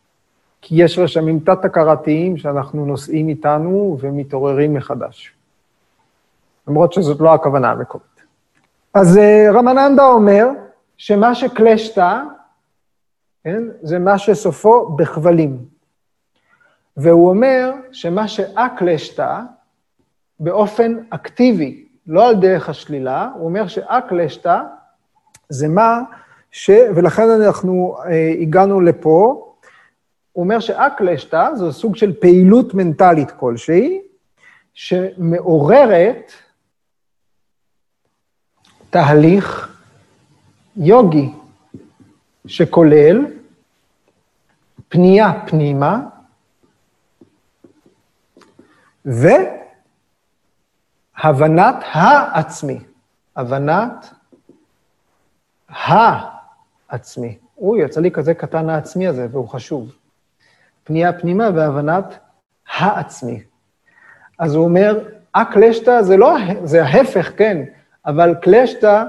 כי 0.67 0.83
יש 0.83 0.99
רשמים 0.99 1.39
תת-הכרתיים 1.39 2.37
שאנחנו 2.37 2.85
נושאים 2.85 3.29
איתנו 3.29 3.97
ומתעוררים 3.99 4.73
מחדש. 4.73 5.33
למרות 6.67 6.93
שזאת 6.93 7.19
לא 7.19 7.33
הכוונה 7.33 7.71
המקורית. 7.71 8.23
אז 8.93 9.17
אה, 9.17 9.47
רמננדה 9.51 10.05
אומר 10.05 10.47
שמה 10.97 11.35
שקלשתא, 11.35 12.21
כן, 13.43 13.63
זה 13.81 13.99
מה 13.99 14.17
שסופו 14.17 14.89
בכבלים. 14.89 15.57
והוא 16.97 17.29
אומר 17.29 17.71
שמה 17.91 18.27
שאקלשתא, 18.27 19.39
באופן 20.39 20.97
אקטיבי, 21.09 21.85
לא 22.07 22.29
על 22.29 22.35
דרך 22.35 22.69
השלילה, 22.69 23.29
הוא 23.35 23.45
אומר 23.45 23.67
שאקלשתא 23.67 24.61
זה 25.49 25.67
מה 25.67 26.01
ש... 26.51 26.69
ולכן 26.95 27.29
אנחנו 27.29 27.97
אה, 28.05 28.33
הגענו 28.41 28.81
לפה, 28.81 29.44
הוא 30.35 30.43
אומר 30.43 30.59
שאקלשתא 30.59 31.49
זו 31.55 31.73
סוג 31.73 31.95
של 31.95 32.13
פעילות 32.19 32.73
מנטלית 32.73 33.31
כלשהי, 33.31 34.01
שמעוררת 34.73 36.31
תהליך 38.89 39.77
יוגי, 40.77 41.29
שכולל 42.47 43.25
פנייה 44.89 45.45
פנימה, 45.47 45.99
ו... 49.05 49.27
הבנת 51.17 51.75
העצמי, 51.91 52.79
הבנת 53.35 54.13
העצמי. 55.69 57.37
אוי, 57.57 57.83
יצא 57.83 58.01
לי 58.01 58.11
כזה 58.11 58.33
קטן 58.33 58.69
העצמי 58.69 59.07
הזה, 59.07 59.27
והוא 59.31 59.49
חשוב. 59.49 60.04
פנייה 60.85 61.13
פנימה 61.13 61.49
והבנת 61.55 62.19
העצמי. 62.77 63.43
אז 64.39 64.55
הוא 64.55 64.63
אומר, 64.63 64.99
הקלשתא 65.35 66.01
זה 66.01 66.17
לא, 66.17 66.35
זה 66.63 66.83
ההפך, 66.83 67.31
כן, 67.37 67.63
אבל 68.05 68.35
קלשתא 68.41 69.03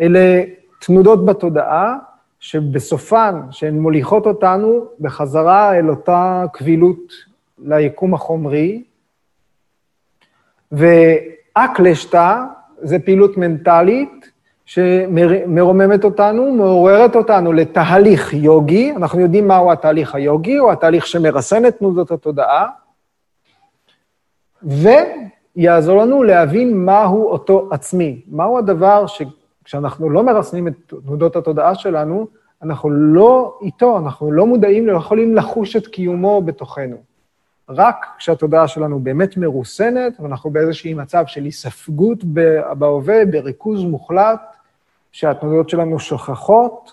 אלה 0.00 0.42
תנודות 0.80 1.26
בתודעה, 1.26 1.98
שבסופן, 2.40 3.40
שהן 3.50 3.78
מוליכות 3.78 4.26
אותנו 4.26 4.84
בחזרה 5.00 5.78
אל 5.78 5.90
אותה 5.90 6.44
קבילות 6.52 7.12
ליקום 7.58 8.14
החומרי, 8.14 8.82
ואקלשתא 10.72 12.44
זה 12.78 12.98
פעילות 12.98 13.36
מנטלית 13.36 14.31
שמרוממת 14.72 16.04
אותנו, 16.04 16.52
מעוררת 16.52 17.16
אותנו 17.16 17.52
לתהליך 17.52 18.34
יוגי. 18.34 18.92
אנחנו 18.96 19.20
יודעים 19.20 19.48
מהו 19.48 19.72
התהליך 19.72 20.14
היוגי, 20.14 20.56
הוא 20.56 20.72
התהליך 20.72 21.06
שמרסן 21.06 21.66
את 21.66 21.78
תנודות 21.78 22.10
התודעה, 22.10 22.68
ויעזור 24.62 25.98
לנו 25.98 26.22
להבין 26.22 26.84
מהו 26.84 27.26
אותו 27.28 27.68
עצמי, 27.70 28.22
מהו 28.28 28.58
הדבר 28.58 29.04
שכשאנחנו 29.06 30.10
לא 30.10 30.22
מרסנים 30.22 30.68
את 30.68 30.74
תנודות 30.86 31.36
התודעה 31.36 31.74
שלנו, 31.74 32.26
אנחנו 32.62 32.90
לא 32.90 33.58
איתו, 33.62 33.98
אנחנו 33.98 34.32
לא 34.32 34.46
מודעים, 34.46 34.86
לא 34.86 34.96
יכולים 34.96 35.36
לחוש 35.36 35.76
את 35.76 35.86
קיומו 35.86 36.42
בתוכנו. 36.42 36.96
רק 37.68 38.06
כשהתודעה 38.18 38.68
שלנו 38.68 39.00
באמת 39.00 39.36
מרוסנת, 39.36 40.20
ואנחנו 40.20 40.50
באיזשהי 40.50 40.94
מצב 40.94 41.24
של 41.26 41.44
היספגות 41.44 42.24
בהווה, 42.78 43.24
בריכוז 43.24 43.84
מוחלט, 43.84 44.40
שהתנודות 45.12 45.68
שלנו 45.68 45.98
שוכחות, 45.98 46.92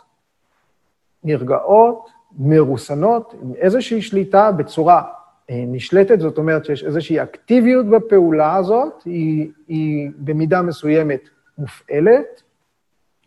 נרגעות, 1.23 2.09
מרוסנות, 2.37 3.33
עם 3.41 3.53
איזושהי 3.55 4.01
שליטה 4.01 4.51
בצורה 4.51 5.03
אה, 5.49 5.63
נשלטת, 5.67 6.19
זאת 6.19 6.37
אומרת 6.37 6.65
שיש 6.65 6.83
איזושהי 6.83 7.23
אקטיביות 7.23 7.85
בפעולה 7.85 8.55
הזאת, 8.55 9.03
היא, 9.05 9.51
היא 9.67 10.09
במידה 10.17 10.61
מסוימת 10.61 11.29
מופעלת, 11.57 12.43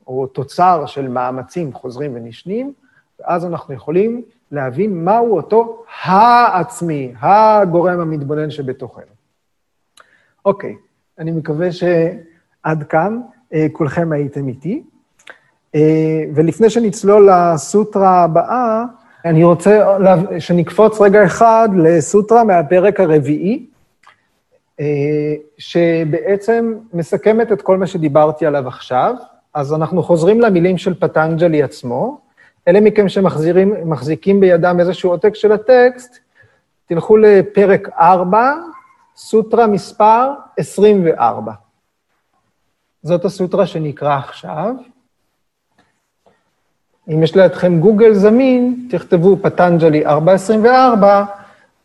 או 0.07 0.27
תוצר 0.27 0.87
של 0.87 1.09
מאמצים 1.09 1.73
חוזרים 1.73 2.15
ונשנים, 2.15 2.73
ואז 3.21 3.47
אנחנו 3.47 3.75
יכולים 3.75 4.23
להבין 4.51 5.05
מהו 5.05 5.37
אותו 5.37 5.85
העצמי, 6.03 7.15
הגורם 7.21 8.01
המתבונן 8.01 8.51
שבתוכנו. 8.51 9.13
אוקיי, 10.45 10.77
אני 11.19 11.33
מקווה 11.33 11.69
שעד 11.73 12.83
כאן 12.83 13.21
כולכם 13.73 14.13
הייתם 14.13 14.49
איתי. 14.49 14.83
אה, 15.75 16.25
ולפני 16.35 16.71
שנצלול 16.71 17.29
לסוטרה 17.31 18.25
הבאה, 18.25 18.85
אני 19.25 19.45
רוצה 19.45 19.97
שנקפוץ 20.39 21.01
רגע 21.01 21.25
אחד 21.25 21.69
לסוטרה 21.77 22.45
מהפרק 22.45 23.01
הרביעי, 23.01 23.67
אה, 24.81 24.87
שבעצם 25.59 26.75
מסכמת 26.95 27.53
את 27.53 27.63
כל 27.63 27.79
מה 27.79 27.87
שדיברתי 27.87 28.47
עליו 28.47 28.69
עכשיו. 28.69 29.15
אז 29.55 29.75
אנחנו 29.75 30.03
חוזרים 30.03 30.41
למילים 30.41 30.79
של 30.79 30.95
פטנג'לי 30.95 31.63
עצמו. 31.63 32.19
אלה 32.69 32.81
מכם 32.81 33.09
שמחזיקים 33.09 34.41
בידם 34.41 34.77
איזשהו 34.81 35.11
עותק 35.11 35.35
של 35.35 35.53
הטקסט, 35.53 36.19
תלכו 36.87 37.17
לפרק 37.17 37.89
4, 37.99 38.55
סוטרה 39.17 39.67
מספר 39.67 40.31
24. 40.57 41.53
זאת 43.03 43.25
הסוטרה 43.25 43.67
שנקרא 43.67 44.19
עכשיו. 44.19 44.75
אם 47.09 47.23
יש 47.23 47.37
לידכם 47.37 47.81
גוגל 47.81 48.15
זמין, 48.15 48.89
תכתבו 48.91 49.37
פטנג'לי 49.43 50.07
424, 50.07 51.25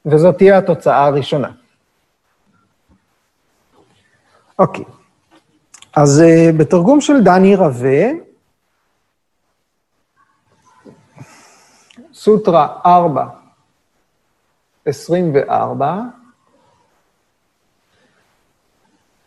וזאת 0.05 0.37
תהיה 0.37 0.57
התוצאה 0.57 1.05
הראשונה. 1.05 1.51
אוקיי, 4.59 4.85
אז 5.95 6.21
uh, 6.21 6.57
בתרגום 6.57 7.01
של 7.01 7.23
דני 7.23 7.55
רווה, 7.55 8.03
סוטרה 12.13 12.79
4, 12.85 13.25
24, 14.85 16.01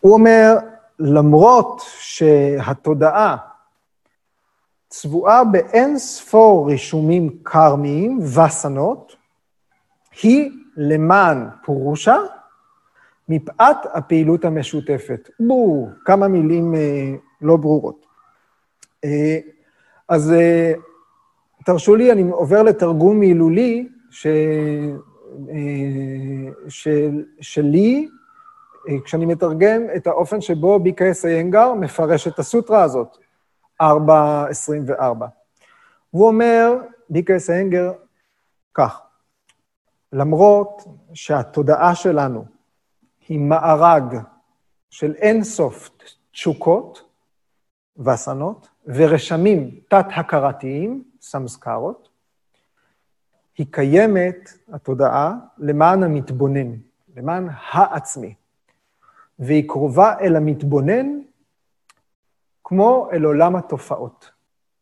הוא 0.00 0.14
אומר, 0.14 0.56
למרות 1.00 1.82
שהתודעה 1.98 3.36
צבועה 4.88 5.44
באין 5.44 5.98
ספור 5.98 6.70
רישומים 6.70 7.38
קרמיים 7.42 8.18
וסנות, 8.18 9.16
היא 10.22 10.50
למען 10.76 11.48
פורושה 11.64 12.16
מפאת 13.28 13.76
הפעילות 13.94 14.44
המשותפת. 14.44 15.30
בואו, 15.40 15.88
כמה 16.04 16.28
מילים 16.28 16.74
אה, 16.74 17.14
לא 17.42 17.56
ברורות. 17.56 18.06
אה, 19.04 19.38
אז 20.08 20.32
אה, 20.32 20.72
תרשו 21.64 21.96
לי, 21.96 22.12
אני 22.12 22.30
עובר 22.30 22.62
לתרגום 22.62 23.20
מילולי 23.20 23.88
ש, 24.10 24.26
אה, 25.50 26.52
של, 26.68 27.24
שלי, 27.40 28.08
כשאני 29.04 29.26
מתרגם 29.26 29.82
את 29.96 30.06
האופן 30.06 30.40
שבו 30.40 30.78
ביקייס 30.78 31.24
איינגר 31.24 31.74
מפרש 31.74 32.28
את 32.28 32.38
הסוטרה 32.38 32.82
הזאת, 32.82 33.16
4.24. 33.82 33.84
הוא 36.10 36.26
אומר, 36.26 36.72
ביקייס 37.10 37.50
איינגר, 37.50 37.92
כך, 38.74 39.00
למרות 40.12 40.82
שהתודעה 41.14 41.94
שלנו 41.94 42.44
היא 43.28 43.38
מארג 43.38 44.16
של 44.90 45.14
אינסוף 45.14 45.90
תשוקות 46.32 47.10
ואסנות 47.96 48.68
ורשמים 48.86 49.80
תת-הכרתיים, 49.88 51.04
סמסקרות, 51.20 52.08
היא 53.58 53.66
קיימת, 53.70 54.50
התודעה, 54.72 55.34
למען 55.58 56.02
המתבונן, 56.02 56.72
למען 57.16 57.48
העצמי. 57.70 58.34
והיא 59.40 59.68
קרובה 59.68 60.14
אל 60.20 60.36
המתבונן 60.36 61.06
כמו 62.64 63.08
אל 63.12 63.24
עולם 63.24 63.56
התופעות. 63.56 64.30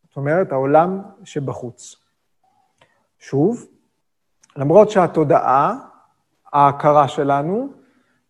זאת 0.09 0.17
אומרת, 0.17 0.53
העולם 0.53 1.03
שבחוץ. 1.25 1.97
שוב, 3.19 3.67
למרות 4.57 4.91
שהתודעה, 4.91 5.79
ההכרה 6.53 7.09
שלנו, 7.09 7.69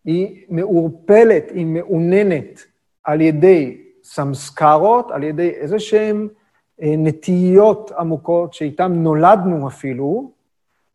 היא 0.05 0.45
מעורפלת, 0.49 1.43
היא 1.51 1.65
מעוננת 1.65 2.59
על 3.03 3.21
ידי 3.21 3.81
סמסקרות, 4.03 5.11
על 5.11 5.23
ידי 5.23 5.49
איזה 5.49 5.79
שהן 5.79 6.27
אה, 6.81 6.93
נטיות 6.97 7.91
עמוקות 7.91 8.53
שאיתן 8.53 8.93
נולדנו 8.93 9.67
אפילו, 9.67 10.31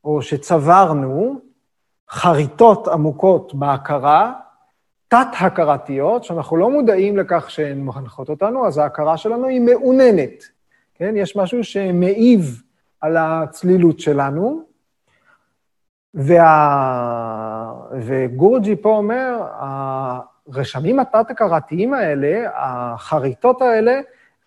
או 0.05 0.23
שצברנו, 0.23 1.41
חריטות 2.11 2.89
עמוקות 2.89 3.55
בהכרה, 3.55 4.33
תת-הכרתיות, 5.09 6.25
שאנחנו 6.25 6.57
לא 6.57 6.71
מודעים 6.71 7.17
לכך 7.17 7.51
שהן 7.51 7.81
מחנכות 7.81 8.29
אותנו, 8.29 8.67
אז 8.67 8.79
ההכרה 8.79 9.17
שלנו 9.17 9.47
היא 9.47 9.61
מעוננת. 9.61 10.45
כן? 10.95 11.15
יש 11.17 11.37
משהו 11.37 11.65
שמעיב 11.65 12.63
על 13.01 13.17
הצלילות 13.17 14.01
שלנו, 14.01 14.63
וה... 16.15 17.73
וגורג'י 18.01 18.77
פה 18.77 18.97
אומר, 18.97 19.49
הרשמים 19.53 21.01
התת-הכרתיים 21.01 21.95
האלה, 21.95 22.51
החריטות 22.55 23.63
האלה, 23.63 24.01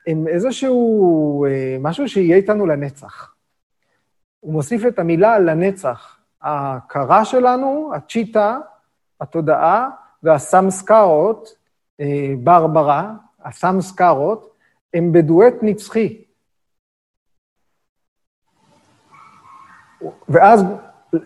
הם 0.07 0.27
איזשהו 0.27 1.45
אה, 1.45 1.77
משהו 1.79 2.09
שיהיה 2.09 2.35
איתנו 2.35 2.65
לנצח. 2.65 3.33
הוא 4.39 4.53
מוסיף 4.53 4.85
את 4.85 4.99
המילה 4.99 5.39
לנצח. 5.39 6.17
ההכרה 6.41 7.25
שלנו, 7.25 7.91
הצ'יטה, 7.95 8.57
התודעה 9.21 9.89
והסמסקרות, 10.23 11.49
אה, 11.99 12.34
ברברה, 12.43 13.12
הסמסקרות, 13.45 14.49
הם 14.93 15.12
בדואט 15.12 15.53
נצחי. 15.62 16.21
ואז 20.30 20.63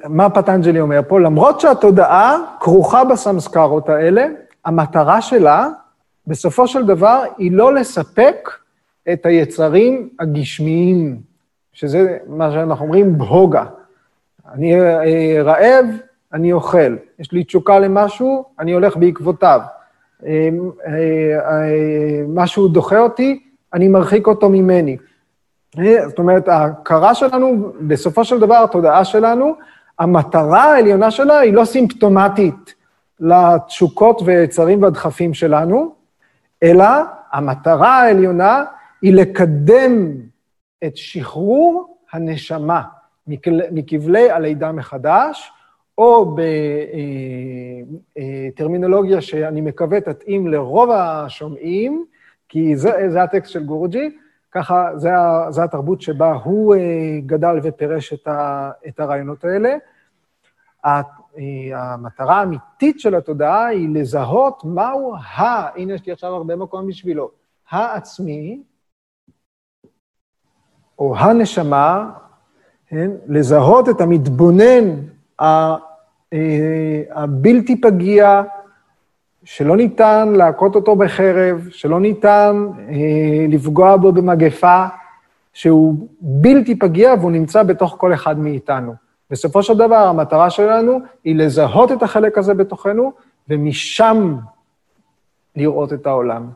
מה 0.05 0.29
פטנג'לי 0.29 0.79
אומר 0.79 1.01
פה? 1.07 1.19
למרות 1.19 1.59
שהתודעה 1.59 2.55
כרוכה 2.59 3.03
בסמסקרות 3.03 3.89
האלה, 3.89 4.27
המטרה 4.65 5.21
שלה, 5.21 5.69
בסופו 6.27 6.67
של 6.67 6.85
דבר, 6.85 7.23
היא 7.37 7.51
לא 7.51 7.73
לספק 7.73 8.49
את 9.13 9.25
היצרים 9.25 10.09
הגשמיים, 10.19 11.21
שזה 11.73 12.17
מה 12.27 12.51
שאנחנו 12.51 12.85
אומרים 12.85 13.17
בהוגה. 13.17 13.65
אני 14.53 14.81
אה, 14.81 15.43
רעב, 15.43 15.85
אני 16.33 16.51
אוכל. 16.53 16.95
יש 17.19 17.31
לי 17.31 17.43
תשוקה 17.43 17.79
למשהו, 17.79 18.45
אני 18.59 18.71
הולך 18.71 18.97
בעקבותיו. 18.97 19.61
אה, 20.25 20.49
אה, 20.87 22.23
משהו 22.27 22.67
דוחה 22.67 22.99
אותי, 22.99 23.43
אני 23.73 23.87
מרחיק 23.87 24.27
אותו 24.27 24.49
ממני. 24.49 24.97
זאת 26.07 26.19
אומרת, 26.19 26.47
ההכרה 26.47 27.15
שלנו, 27.15 27.71
בסופו 27.87 28.25
של 28.25 28.39
דבר, 28.39 28.55
התודעה 28.55 29.05
שלנו, 29.05 29.55
המטרה 29.99 30.63
העליונה 30.63 31.11
שלה 31.11 31.39
היא 31.39 31.53
לא 31.53 31.65
סימפטומטית 31.65 32.73
לתשוקות 33.19 34.21
ויצרים 34.25 34.83
והדחפים 34.83 35.33
שלנו, 35.33 35.95
אלא 36.63 36.85
המטרה 37.31 38.01
העליונה 38.01 38.63
היא 39.01 39.13
לקדם 39.13 40.11
את 40.83 40.97
שחרור 40.97 41.97
הנשמה 42.13 42.81
מכבלי 43.71 44.31
הלידה 44.31 44.71
מחדש, 44.71 45.51
או 45.97 46.35
בטרמינולוגיה 48.15 49.21
שאני 49.21 49.61
מקווה 49.61 50.01
תתאים 50.01 50.47
לרוב 50.47 50.89
השומעים, 50.91 52.05
כי 52.49 52.75
זה, 52.75 52.91
זה 53.09 53.23
הטקסט 53.23 53.51
של 53.51 53.65
גורג'י, 53.65 54.17
ככה, 54.51 54.89
זה, 54.95 55.09
זה 55.49 55.63
התרבות 55.63 56.01
שבה 56.01 56.33
הוא 56.33 56.75
גדל 57.25 57.59
ופירש 57.63 58.13
את, 58.13 58.27
ה, 58.27 58.71
את 58.87 58.99
הרעיונות 58.99 59.43
האלה. 59.45 59.75
המטרה 61.75 62.39
האמיתית 62.39 62.99
של 62.99 63.15
התודעה 63.15 63.65
היא 63.65 63.89
לזהות 63.93 64.63
מהו 64.65 65.15
ה... 65.15 65.77
הנה, 65.77 65.93
יש 65.93 66.05
לי 66.05 66.11
עכשיו 66.11 66.35
הרבה 66.35 66.55
מקום 66.55 66.87
בשבילו. 66.87 67.31
העצמי, 67.69 68.63
או 70.99 71.17
הנשמה, 71.17 72.11
כן? 72.87 73.11
לזהות 73.27 73.89
את 73.89 74.01
המתבונן 74.01 74.89
אה, 74.89 75.20
הבלתי 77.11 77.81
פגיע, 77.81 78.41
שלא 79.43 79.77
ניתן 79.77 80.29
להכות 80.35 80.75
אותו 80.75 80.95
בחרב, 80.95 81.67
שלא 81.71 81.99
ניתן 81.99 82.67
אה, 82.89 83.45
לפגוע 83.49 83.97
בו 83.97 84.11
במגפה, 84.11 84.85
שהוא 85.53 86.07
בלתי 86.21 86.79
פגיע 86.79 87.13
והוא 87.13 87.31
נמצא 87.31 87.63
בתוך 87.63 87.95
כל 87.97 88.13
אחד 88.13 88.39
מאיתנו. 88.39 88.95
בסופו 89.29 89.63
של 89.63 89.77
דבר, 89.77 89.95
המטרה 89.95 90.49
שלנו 90.49 90.99
היא 91.23 91.35
לזהות 91.35 91.91
את 91.91 92.03
החלק 92.03 92.37
הזה 92.37 92.53
בתוכנו, 92.53 93.13
ומשם 93.49 94.37
לראות 95.55 95.93
את 95.93 96.05
העולם. 96.05 96.49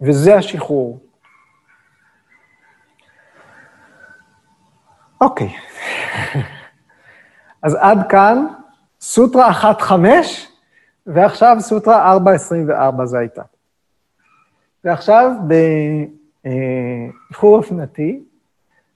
וזה 0.00 0.36
השחרור. 0.36 1.00
אוקיי. 5.20 5.48
אז 7.62 7.76
עד 7.80 7.98
כאן 8.08 8.46
סוטרה 9.00 9.50
1.5, 9.80 9.92
ועכשיו 11.06 11.56
סוטרה 11.60 12.16
4.24 12.16 13.04
זה 13.04 13.18
הייתה. 13.18 13.42
ועכשיו, 14.84 15.30
באיחור 16.42 17.56
אופנתי, 17.56 18.20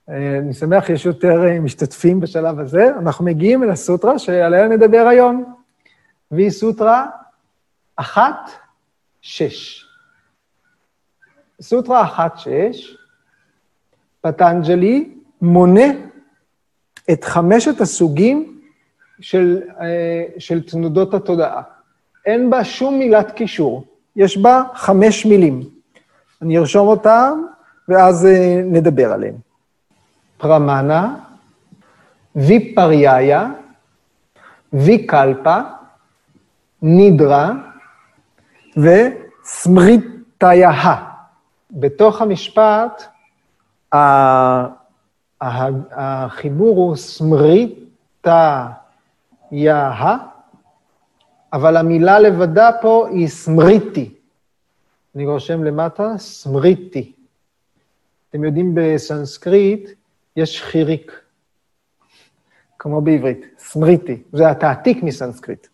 אני 0.09 0.55
שמח 0.55 0.87
שיש 0.87 1.07
יותר 1.07 1.45
אה, 1.47 1.61
משתתפים 1.61 2.21
בשלב 2.21 2.61
הזה, 2.61 2.89
אנחנו 2.99 3.25
מגיעים 3.25 3.63
אל 3.63 3.71
הסוטרה 3.71 4.19
שעליה 4.19 4.69
נדבר 4.69 5.07
היום, 5.11 5.55
והיא 6.31 6.51
סוטרה 6.51 7.07
1.6. 8.01 8.05
סוטרה 11.61 12.29
1.6, 12.29 12.49
פטנג'לי 14.21 15.15
מונה 15.41 15.87
את 17.13 17.25
חמשת 17.25 17.81
הסוגים 17.81 18.54
של, 19.21 19.61
אה, 19.81 20.25
של 20.39 20.63
תנודות 20.63 21.15
התודעה. 21.15 21.63
אין 22.27 22.51
בה 22.51 22.65
שום 22.65 22.99
מילת 22.99 23.31
קישור, 23.31 23.85
יש 24.17 24.37
בה 24.37 24.63
חמש 24.75 25.27
מילים. 25.27 25.63
אני 26.43 26.59
ארשום 26.59 26.89
אותן, 26.89 27.41
ואז 27.89 28.27
אה, 28.27 28.63
נדבר 28.65 29.13
עליהן. 29.13 29.35
פרמנה, 30.39 31.15
ויפריאיה, 32.37 33.51
ויקלפה, 34.73 35.59
נידרה 36.83 37.53
וסמריטיה. 38.77 40.15
בתוך 41.71 42.23
המשפט, 42.23 43.03
החיבור 45.91 46.77
הוא 46.77 46.97
סמריטה 46.97 48.69
יאה, 49.55 50.17
אבל 51.53 51.77
המילה 51.77 52.19
לבדה 52.19 52.71
פה 52.83 53.09
היא 53.11 53.29
סמריטי. 53.29 54.15
אני 55.15 55.27
רושם 55.27 55.65
למטה, 55.65 56.19
סמריטי. 56.19 57.13
אתם 58.31 58.45
יודעים 58.45 58.75
בסנסקריט, 58.75 59.91
יש 60.37 60.63
חיריק, 60.63 61.21
כמו 62.79 63.01
בעברית, 63.01 63.47
smriti. 63.59 64.23
זה 64.33 64.51
התעתיק 64.51 65.03
מסנסקריט, 65.03 65.67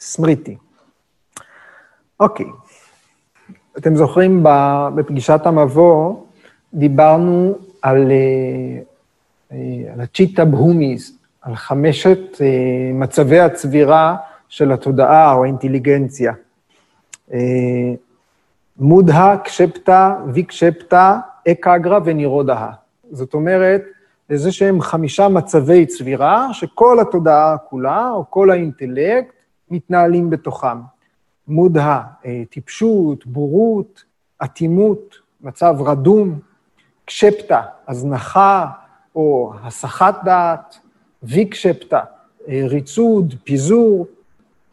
smriti. 0.00 0.56
אוקיי. 2.20 2.46
אתם 3.78 3.96
זוכרים, 3.96 4.44
בפגישת 4.96 5.40
המבוא, 5.44 6.24
דיברנו 6.74 7.58
על, 7.82 8.10
אה, 8.10 8.82
אה, 9.52 9.92
על 9.92 10.00
ה 10.00 10.06
chitta 10.06 10.44
bhumis, 10.44 11.18
על 11.44 11.54
חמשת 11.54 12.40
אה, 12.40 12.46
מצבי 12.92 13.40
הצבירה 13.40 14.16
של 14.48 14.72
התודעה 14.72 15.32
או 15.32 15.44
האינטליגנציה. 15.44 16.32
מודה, 18.78 19.36
קשפטה, 19.44 20.14
ויקשפטה, 20.32 21.18
אקגרה 21.50 21.98
ונירודה. 22.04 22.70
זאת 23.10 23.34
אומרת, 23.34 23.82
איזה 24.30 24.52
שהם 24.52 24.80
חמישה 24.80 25.28
מצבי 25.28 25.86
צבירה, 25.86 26.48
שכל 26.52 27.00
התודעה 27.00 27.58
כולה, 27.58 28.10
או 28.10 28.24
כל 28.30 28.50
האינטלקט, 28.50 29.32
מתנהלים 29.70 30.30
בתוכם. 30.30 30.78
מודה, 31.48 32.00
טיפשות, 32.50 33.26
בורות, 33.26 34.04
אטימות, 34.44 35.14
מצב 35.40 35.74
רדום, 35.80 36.38
קשפטה, 37.04 37.62
הזנחה 37.88 38.66
או 39.14 39.52
הסחת 39.62 40.24
דעת, 40.24 40.78
ויקשפטה, 41.24 42.00
ריצוד, 42.48 43.34
פיזור, 43.44 44.06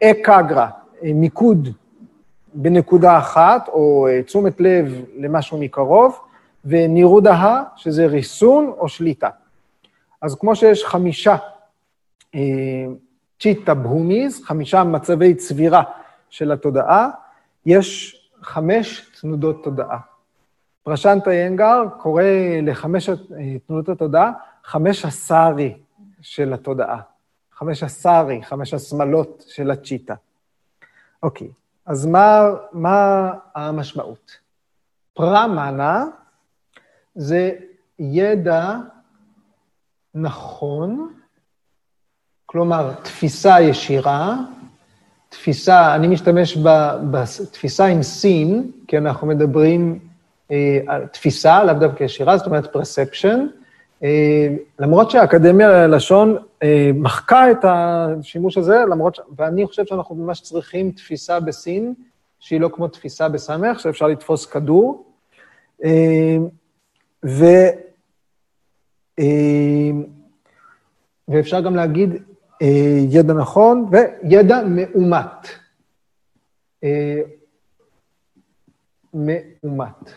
אקגרה, 0.02 0.68
מיקוד 1.02 1.68
בנקודה 2.54 3.18
אחת, 3.18 3.68
או 3.68 4.08
תשומת 4.26 4.60
לב 4.60 5.04
למשהו 5.18 5.58
מקרוב, 5.58 6.18
ונירודה, 6.64 7.62
שזה 7.76 8.06
ריסון 8.06 8.72
או 8.78 8.88
שליטה. 8.88 9.28
אז 10.22 10.34
כמו 10.34 10.56
שיש 10.56 10.84
חמישה 10.84 11.36
צ'יטה 13.40 13.74
בהומיז, 13.74 14.44
חמישה 14.44 14.84
מצבי 14.84 15.34
צבירה 15.34 15.82
של 16.30 16.52
התודעה, 16.52 17.10
יש 17.66 18.18
חמש 18.42 19.10
תנודות 19.20 19.64
תודעה. 19.64 19.98
פרשנטה 20.82 21.30
איינגר 21.30 21.84
קורא 21.98 22.22
לחמש 22.62 23.10
תנודות 23.66 23.88
התודעה, 23.88 24.32
חמש 24.64 25.04
הסארי 25.04 25.74
של 26.22 26.52
התודעה. 26.52 27.00
חמש 27.52 27.82
הסארי, 27.82 28.42
חמש 28.42 28.74
השמלות 28.74 29.44
של 29.48 29.70
הצ'יטה. 29.70 30.14
אוקיי, 31.22 31.48
אז 31.86 32.06
מה, 32.06 32.50
מה 32.72 33.32
המשמעות? 33.54 34.36
פרמנה 35.14 36.04
זה 37.14 37.50
ידע 37.98 38.76
נכון, 40.14 41.12
כלומר, 42.46 42.94
תפיסה 43.02 43.60
ישירה, 43.60 44.36
תפיסה, 45.28 45.94
אני 45.94 46.08
משתמש 46.08 46.58
בתפיסה 47.10 47.86
עם 47.86 48.02
סין, 48.02 48.70
כי 48.88 48.98
אנחנו 48.98 49.26
מדברים 49.26 49.98
אה, 50.50 50.80
על 50.86 51.06
תפיסה, 51.06 51.64
לאו 51.64 51.74
דווקא 51.74 52.04
ישירה, 52.04 52.36
זאת 52.36 52.46
אומרת 52.46 52.76
perception, 52.76 53.38
למרות 54.78 55.10
שהאקדמיה 55.10 55.86
ללשון 55.86 56.36
אה, 56.62 56.90
מחקה 56.94 57.50
את 57.50 57.58
השימוש 57.62 58.58
הזה, 58.58 58.84
למרות 58.90 59.14
ש... 59.14 59.20
ואני 59.36 59.66
חושב 59.66 59.86
שאנחנו 59.86 60.14
ממש 60.14 60.40
צריכים 60.40 60.90
תפיסה 60.90 61.40
בסין, 61.40 61.94
שהיא 62.38 62.60
לא 62.60 62.70
כמו 62.72 62.88
תפיסה 62.88 63.28
בסמך, 63.28 63.80
שאפשר 63.80 64.06
לתפוס 64.06 64.46
כדור. 64.46 65.04
ו... 67.24 67.44
ואפשר 71.28 71.60
גם 71.60 71.76
להגיד 71.76 72.22
ידע 73.08 73.34
נכון 73.34 73.88
וידע 73.90 74.62
מאומת. 74.66 75.48
מאומת. 79.14 80.10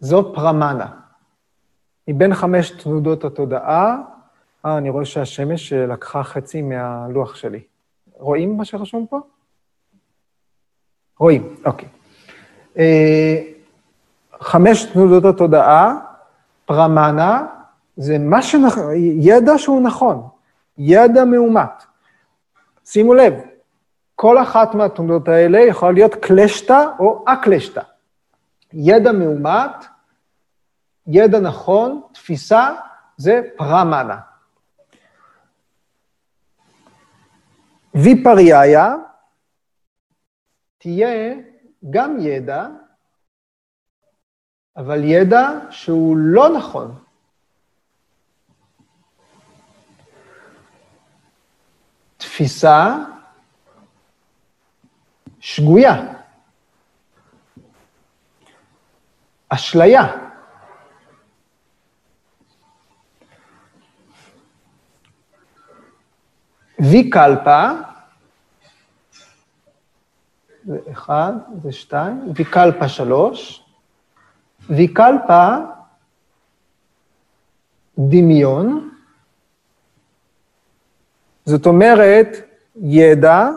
זו 0.00 0.32
פרמנה. 0.34 0.86
מבין 2.08 2.34
חמש 2.34 2.70
תנודות 2.70 3.24
התודעה, 3.24 3.96
אה, 4.66 4.78
אני 4.78 4.90
רואה 4.90 5.04
שהשמש 5.04 5.72
לקחה 5.72 6.22
חצי 6.22 6.62
מהלוח 6.62 7.34
שלי. 7.34 7.60
רואים 8.12 8.56
מה 8.56 8.64
שרשום 8.64 9.06
פה? 9.10 9.20
רואים, 11.18 11.56
אוקיי. 11.64 11.88
אה, 12.78 13.42
חמש 14.40 14.84
תנודות 14.84 15.24
התודעה, 15.24 15.98
פרמנה, 16.66 17.46
זה 17.96 18.18
מה 18.18 18.42
שנכון, 18.42 18.84
ידע 18.96 19.58
שהוא 19.58 19.82
נכון, 19.82 20.22
ידע 20.78 21.24
מאומת. 21.24 21.84
שימו 22.84 23.14
לב, 23.14 23.34
כל 24.14 24.42
אחת 24.42 24.74
מהתנודות 24.74 25.28
האלה 25.28 25.58
יכולה 25.58 25.92
להיות 25.92 26.14
קלשטה 26.14 26.84
או 26.98 27.24
אקלשטה. 27.26 27.80
ידע 28.72 29.12
מאומת, 29.12 29.84
ידע 31.06 31.40
נכון, 31.40 32.02
תפיסה, 32.12 32.70
זה 33.16 33.40
פרמנה. 33.56 34.20
ויפריאיה 37.94 38.94
תהיה 40.78 41.34
גם 41.90 42.16
ידע, 42.20 42.66
אבל 44.76 45.04
ידע 45.04 45.50
שהוא 45.70 46.16
לא 46.16 46.48
נכון. 46.56 47.04
תפיסה 52.16 52.96
שגויה, 55.40 56.14
אשליה. 59.48 60.23
ויקלפה, 66.90 67.70
זה 70.64 70.78
אחד, 70.92 71.32
זה 71.62 71.72
שתיים, 71.72 72.32
ויקלפה 72.34 72.88
שלוש, 72.88 73.64
ויקלפה 74.70 75.48
דמיון, 77.98 78.90
זאת 81.44 81.66
אומרת, 81.66 82.28
ידע 82.76 83.48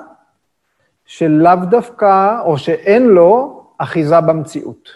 שלאו 1.05 1.55
דווקא, 1.69 2.41
או 2.41 2.57
שאין 2.57 3.03
לו, 3.07 3.63
אחיזה 3.77 4.21
במציאות. 4.21 4.89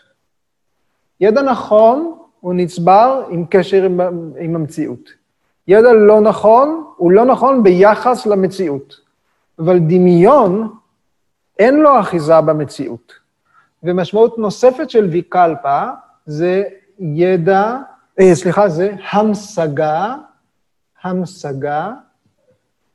ידע 1.19 1.41
נכון 1.41 2.17
הוא 2.39 2.53
נצבר 2.53 3.27
עם 3.29 3.45
קשר 3.49 3.83
עם, 3.83 3.99
עם 4.39 4.55
המציאות. 4.55 5.20
ידע 5.67 5.93
לא 5.93 6.21
נכון 6.21 6.83
הוא 6.97 7.11
לא 7.11 7.25
נכון 7.25 7.63
ביחס 7.63 8.25
למציאות. 8.25 8.95
אבל 9.59 9.79
דמיון, 9.79 10.73
אין 11.59 11.75
לו 11.75 11.99
אחיזה 11.99 12.41
במציאות. 12.41 13.13
ומשמעות 13.83 14.37
נוספת 14.37 14.89
של 14.89 15.05
ויקלפה 15.05 15.87
זה 16.25 16.63
ידע, 16.99 17.77
אה, 18.19 18.35
סליחה, 18.35 18.69
זה 18.69 18.91
המשגה, 19.11 20.15
המשגה 21.03 21.91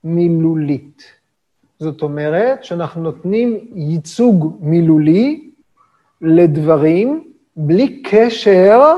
מילולית. 0.05 1.03
זאת 1.79 2.03
אומרת 2.03 2.65
שאנחנו 2.65 3.03
נותנים 3.03 3.59
ייצוג 3.75 4.59
מילולי 4.61 5.51
לדברים 6.21 7.33
בלי 7.57 8.03
קשר 8.03 8.95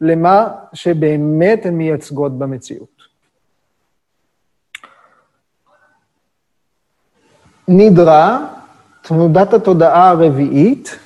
למה 0.00 0.48
שבאמת 0.72 1.66
הן 1.66 1.74
מייצגות 1.74 2.38
במציאות. 2.38 2.97
נדרה, 7.68 8.46
תנודת 9.02 9.54
התודעה 9.54 10.10
הרביעית, 10.10 10.98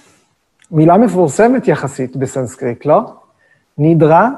מילה 0.71 0.97
מפורסמת 0.97 1.69
יחסית 1.69 2.17
בסנסקריט, 2.17 2.87
לא? 2.87 3.01
נדרה, 3.79 4.31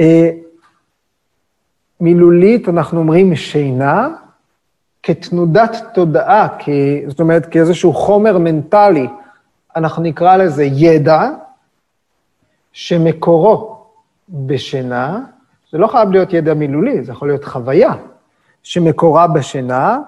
אה, 0.00 0.30
מילולית 2.00 2.68
אנחנו 2.68 2.98
אומרים 2.98 3.36
שינה, 3.36 4.08
כתנודת 5.02 5.76
תודעה, 5.94 6.48
כ... 6.58 6.68
זאת 7.08 7.20
אומרת, 7.20 7.46
כאיזשהו 7.46 7.92
חומר 7.92 8.38
מנטלי, 8.38 9.08
אנחנו 9.76 10.02
נקרא 10.02 10.36
לזה 10.36 10.64
ידע, 10.64 11.30
שמקורו 12.72 13.84
בשינה, 14.28 15.20
זה 15.72 15.78
לא 15.78 15.86
חייב 15.86 16.10
להיות 16.10 16.32
ידע 16.32 16.54
מילולי, 16.54 17.04
זה 17.04 17.12
יכול 17.12 17.28
להיות 17.28 17.44
חוויה, 17.44 17.92
שמקורה 18.62 19.26
בשינה, 19.26 19.98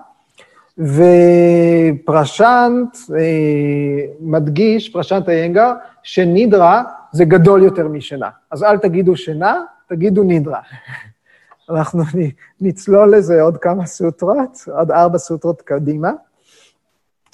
ופרשנט 0.79 2.39
אה, 3.19 4.05
מדגיש, 4.21 4.89
פרשנט 4.89 5.29
איינגר, 5.29 5.73
שנידרה 6.03 6.83
זה 7.13 7.25
גדול 7.25 7.63
יותר 7.63 7.89
משינה. 7.89 8.31
אז 8.51 8.63
אל 8.63 8.79
תגידו 8.79 9.17
שינה, 9.17 9.61
תגידו 9.89 10.23
נידרה. 10.23 10.61
אנחנו 11.71 12.03
נצלול 12.61 13.17
לזה 13.17 13.43
עוד 13.43 13.57
כמה 13.57 13.87
סוטרות, 13.87 14.65
עוד 14.79 14.91
ארבע 14.91 15.19
סוטרות 15.19 15.63
קדימה, 15.63 16.11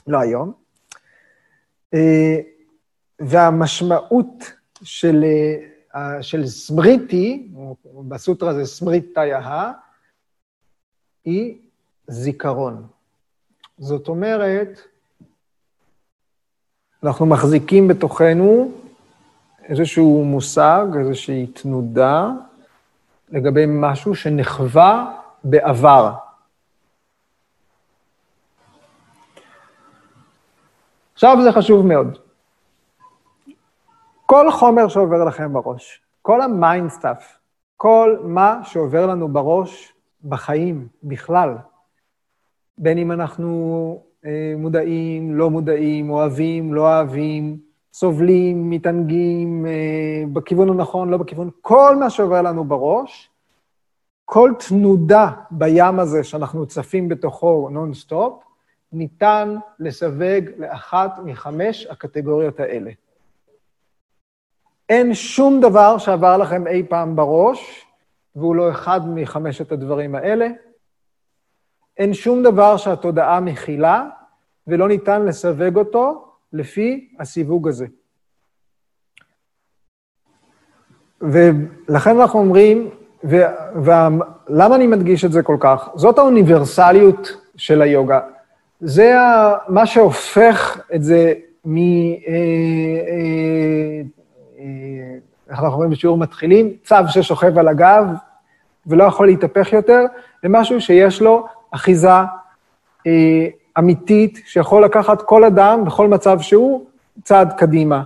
לא 0.06 0.18
היום. 0.18 0.52
אה, 1.94 2.36
והמשמעות 3.20 4.52
של, 4.82 5.24
אה, 5.94 6.22
של 6.22 6.46
סמריטי, 6.46 7.48
בסוטרה 8.08 8.54
זה 8.54 8.66
סמריטיה, 8.66 9.72
היא 11.24 11.58
זיכרון. 12.08 12.93
זאת 13.78 14.08
אומרת, 14.08 14.80
אנחנו 17.02 17.26
מחזיקים 17.26 17.88
בתוכנו 17.88 18.72
איזשהו 19.62 20.24
מושג, 20.24 20.86
איזושהי 20.98 21.46
תנודה, 21.46 22.28
לגבי 23.28 23.64
משהו 23.68 24.14
שנחווה 24.14 25.20
בעבר. 25.44 26.12
עכשיו 31.14 31.36
זה 31.44 31.52
חשוב 31.52 31.86
מאוד. 31.86 32.18
כל 34.26 34.50
חומר 34.50 34.88
שעובר 34.88 35.24
לכם 35.24 35.52
בראש, 35.52 36.00
כל 36.22 36.42
ה 36.42 36.52
mind 36.52 36.90
stuff, 36.90 37.38
כל 37.76 38.16
מה 38.22 38.60
שעובר 38.64 39.06
לנו 39.06 39.28
בראש 39.28 39.92
בחיים 40.24 40.88
בכלל, 41.02 41.54
בין 42.78 42.98
אם 42.98 43.12
אנחנו 43.12 44.02
אה, 44.26 44.54
מודעים, 44.56 45.34
לא 45.34 45.50
מודעים, 45.50 46.10
אוהבים, 46.10 46.74
לא 46.74 46.80
אוהבים, 46.80 47.58
סובלים, 47.92 48.70
מתענגים, 48.70 49.66
אה, 49.66 50.22
בכיוון 50.32 50.68
הנכון, 50.68 51.08
לא 51.08 51.16
בכיוון, 51.16 51.50
כל 51.60 51.96
מה 51.96 52.10
שעובר 52.10 52.42
לנו 52.42 52.64
בראש, 52.64 53.30
כל 54.24 54.52
תנודה 54.68 55.30
בים 55.50 56.00
הזה 56.00 56.24
שאנחנו 56.24 56.66
צפים 56.66 57.08
בתוכו 57.08 57.68
נונסטופ, 57.72 58.44
ניתן 58.92 59.56
לסווג 59.78 60.44
לאחת 60.58 61.18
מחמש 61.24 61.86
הקטגוריות 61.86 62.60
האלה. 62.60 62.90
אין 64.88 65.14
שום 65.14 65.60
דבר 65.60 65.98
שעבר 65.98 66.36
לכם 66.36 66.66
אי 66.66 66.82
פעם 66.88 67.16
בראש, 67.16 67.86
והוא 68.36 68.56
לא 68.56 68.70
אחד 68.70 69.00
מחמשת 69.08 69.72
הדברים 69.72 70.14
האלה. 70.14 70.48
אין 71.98 72.14
שום 72.14 72.42
דבר 72.42 72.76
שהתודעה 72.76 73.40
מכילה, 73.40 74.04
ולא 74.66 74.88
ניתן 74.88 75.24
לסווג 75.24 75.76
אותו 75.76 76.24
לפי 76.52 77.08
הסיווג 77.20 77.68
הזה. 77.68 77.86
ולכן 81.20 82.20
אנחנו 82.20 82.38
אומרים, 82.38 82.90
ולמה 83.24 84.74
אני 84.74 84.86
מדגיש 84.86 85.24
את 85.24 85.32
זה 85.32 85.42
כל 85.42 85.56
כך? 85.60 85.88
זאת 85.94 86.18
האוניברסליות 86.18 87.36
של 87.56 87.82
היוגה. 87.82 88.20
זה 88.80 89.14
מה 89.68 89.86
שהופך 89.86 90.80
את 90.94 91.02
זה 91.02 91.32
מ... 91.64 91.76
אה, 91.76 91.82
אה, 93.08 94.02
אה, 94.58 94.64
איך 95.50 95.58
אנחנו 95.58 95.72
אומרים 95.72 95.90
בשיעור 95.90 96.18
מתחילים? 96.18 96.72
צו 96.84 96.96
ששוכב 97.08 97.58
על 97.58 97.68
הגב 97.68 98.06
ולא 98.86 99.04
יכול 99.04 99.26
להתהפך 99.26 99.72
יותר, 99.72 100.04
למשהו 100.44 100.80
שיש 100.80 101.22
לו 101.22 101.46
אחיזה 101.74 102.08
אמיתית, 103.78 104.40
שיכול 104.46 104.84
לקחת 104.84 105.22
כל 105.22 105.44
אדם 105.44 105.84
בכל 105.84 106.08
מצב 106.08 106.40
שהוא 106.40 106.84
צעד 107.24 107.52
קדימה, 107.52 108.02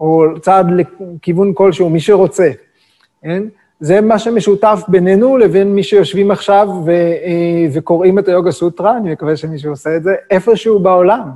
או 0.00 0.24
צעד 0.40 0.66
לכיוון 0.70 1.52
כלשהו, 1.54 1.90
מי 1.90 2.00
שרוצה, 2.00 2.50
כן? 3.22 3.42
זה 3.80 4.00
מה 4.00 4.18
שמשותף 4.18 4.82
בינינו 4.88 5.36
לבין 5.36 5.74
מי 5.74 5.82
שיושבים 5.82 6.30
עכשיו 6.30 6.68
ו, 6.86 6.90
אה, 6.90 7.66
וקוראים 7.72 8.18
את 8.18 8.28
היוגה 8.28 8.50
סוטרה, 8.50 8.96
אני 8.96 9.12
מקווה 9.12 9.36
שמישהו 9.36 9.70
עושה 9.70 9.96
את 9.96 10.02
זה, 10.02 10.14
איפשהו 10.30 10.80
בעולם, 10.80 11.30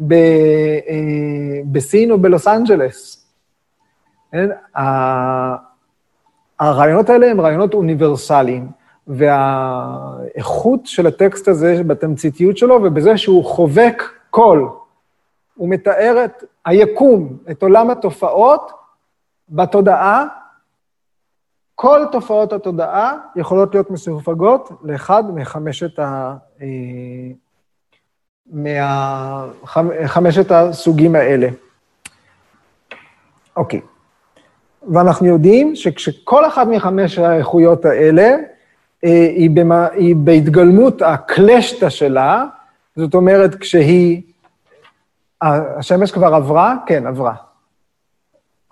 ב, 0.00 0.12
אה, 0.12 1.60
בסין 1.72 2.10
או 2.10 2.18
בלוס 2.18 2.48
אנג'לס. 2.48 3.26
כן? 4.32 4.48
הרעיונות 6.60 7.10
האלה 7.10 7.30
הם 7.30 7.40
רעיונות 7.40 7.74
אוניברסליים. 7.74 8.68
והאיכות 9.06 10.86
של 10.86 11.06
הטקסט 11.06 11.48
הזה, 11.48 11.82
בתמציתיות 11.86 12.56
שלו, 12.56 12.74
ובזה 12.82 13.16
שהוא 13.16 13.44
חובק 13.44 14.02
קול. 14.30 14.68
הוא 15.54 15.68
מתאר 15.68 16.24
את 16.24 16.44
היקום, 16.64 17.36
את 17.50 17.62
עולם 17.62 17.90
התופעות, 17.90 18.72
בתודעה. 19.48 20.26
כל 21.74 22.04
תופעות 22.12 22.52
התודעה 22.52 23.18
יכולות 23.36 23.74
להיות 23.74 23.90
מסווגות 23.90 24.70
לאחד 24.82 25.34
מחמשת 25.34 25.98
ה... 25.98 26.36
אה, 26.60 26.66
מחמשת 29.74 30.50
הסוגים 30.50 31.14
האלה. 31.14 31.48
אוקיי. 33.56 33.80
ואנחנו 34.92 35.26
יודעים 35.26 35.76
שכשכל 35.76 36.46
אחת 36.46 36.66
מחמש 36.66 37.18
האיכויות 37.18 37.84
האלה 37.84 38.36
היא, 39.02 39.50
במה, 39.50 39.86
היא 39.92 40.16
בהתגלמות 40.16 41.02
הקלשטה 41.02 41.90
שלה, 41.90 42.44
זאת 42.96 43.14
אומרת, 43.14 43.54
כשהיא... 43.54 44.22
השמש 45.40 46.12
כבר 46.12 46.34
עברה? 46.34 46.76
כן, 46.86 47.06
עברה. 47.06 47.34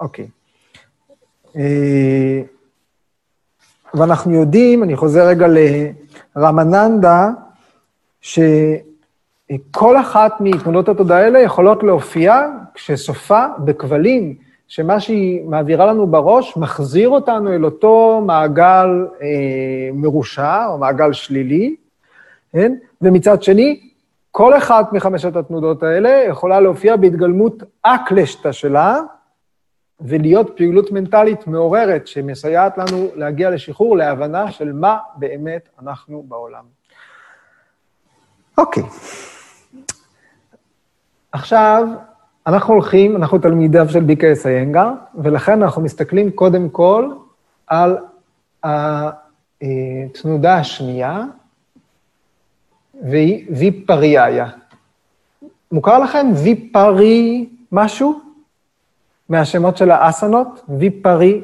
אוקיי. 0.00 0.28
ואנחנו 3.94 4.34
יודעים, 4.34 4.82
אני 4.82 4.96
חוזר 4.96 5.26
רגע 5.26 5.46
לרמננדה, 6.36 7.28
שכל 8.20 10.00
אחת 10.00 10.32
מתמונות 10.40 10.88
התודעה 10.88 11.18
האלה 11.18 11.38
יכולות 11.38 11.82
להופיע 11.82 12.40
כשסופה 12.74 13.44
בכבלים, 13.58 14.34
שמה 14.68 15.00
שהיא 15.00 15.44
מעבירה 15.44 15.86
לנו 15.86 16.06
בראש 16.06 16.56
מחזיר 16.56 17.08
אותנו 17.08 17.52
אל 17.52 17.64
אותו 17.64 18.22
מעגל 18.26 19.06
אה, 19.22 19.90
מרושע, 19.92 20.66
או 20.66 20.78
מעגל 20.78 21.12
שלילי, 21.12 21.76
כן? 22.52 22.74
ומצד 23.02 23.42
שני, 23.42 23.80
כל 24.30 24.56
אחת 24.56 24.92
מחמשת 24.92 25.36
התנודות 25.36 25.82
האלה 25.82 26.24
יכולה 26.28 26.60
להופיע 26.60 26.96
בהתגלמות 26.96 27.62
אקלשטה 27.82 28.52
שלה, 28.52 29.00
ולהיות 30.00 30.56
פעילות 30.56 30.92
מנטלית 30.92 31.46
מעוררת 31.46 32.06
שמסייעת 32.06 32.78
לנו 32.78 33.10
להגיע 33.14 33.50
לשחרור, 33.50 33.96
להבנה 33.96 34.50
של 34.50 34.72
מה 34.72 34.98
באמת 35.16 35.68
אנחנו 35.82 36.24
בעולם. 36.28 36.64
אוקיי. 38.58 38.82
עכשיו, 41.32 41.88
אנחנו 42.46 42.74
הולכים, 42.74 43.16
אנחנו 43.16 43.38
תלמידיו 43.38 43.88
של 43.88 44.00
ביקייס 44.00 44.46
איינגר, 44.46 44.90
ולכן 45.14 45.62
אנחנו 45.62 45.82
מסתכלים 45.82 46.30
קודם 46.30 46.68
כל 46.68 47.10
על 47.66 47.98
התנודה 48.62 50.54
השנייה, 50.58 51.24
והיא 53.02 53.46
ויפריאיה. 53.50 54.46
מוכר 55.72 55.98
לכם 55.98 56.26
ויפרי 56.44 57.48
משהו? 57.72 58.20
מהשמות 59.28 59.76
של 59.76 59.90
האסנות? 59.90 60.64
ויפרי, 60.68 61.42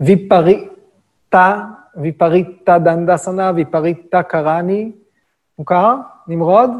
ויפריטה, 0.00 1.64
ויפריטה 1.96 2.78
דנדסנה, 2.78 3.52
ויפריטה 3.54 4.22
קראני. 4.22 4.92
מוכר? 5.58 5.96
נמרוד? 6.28 6.70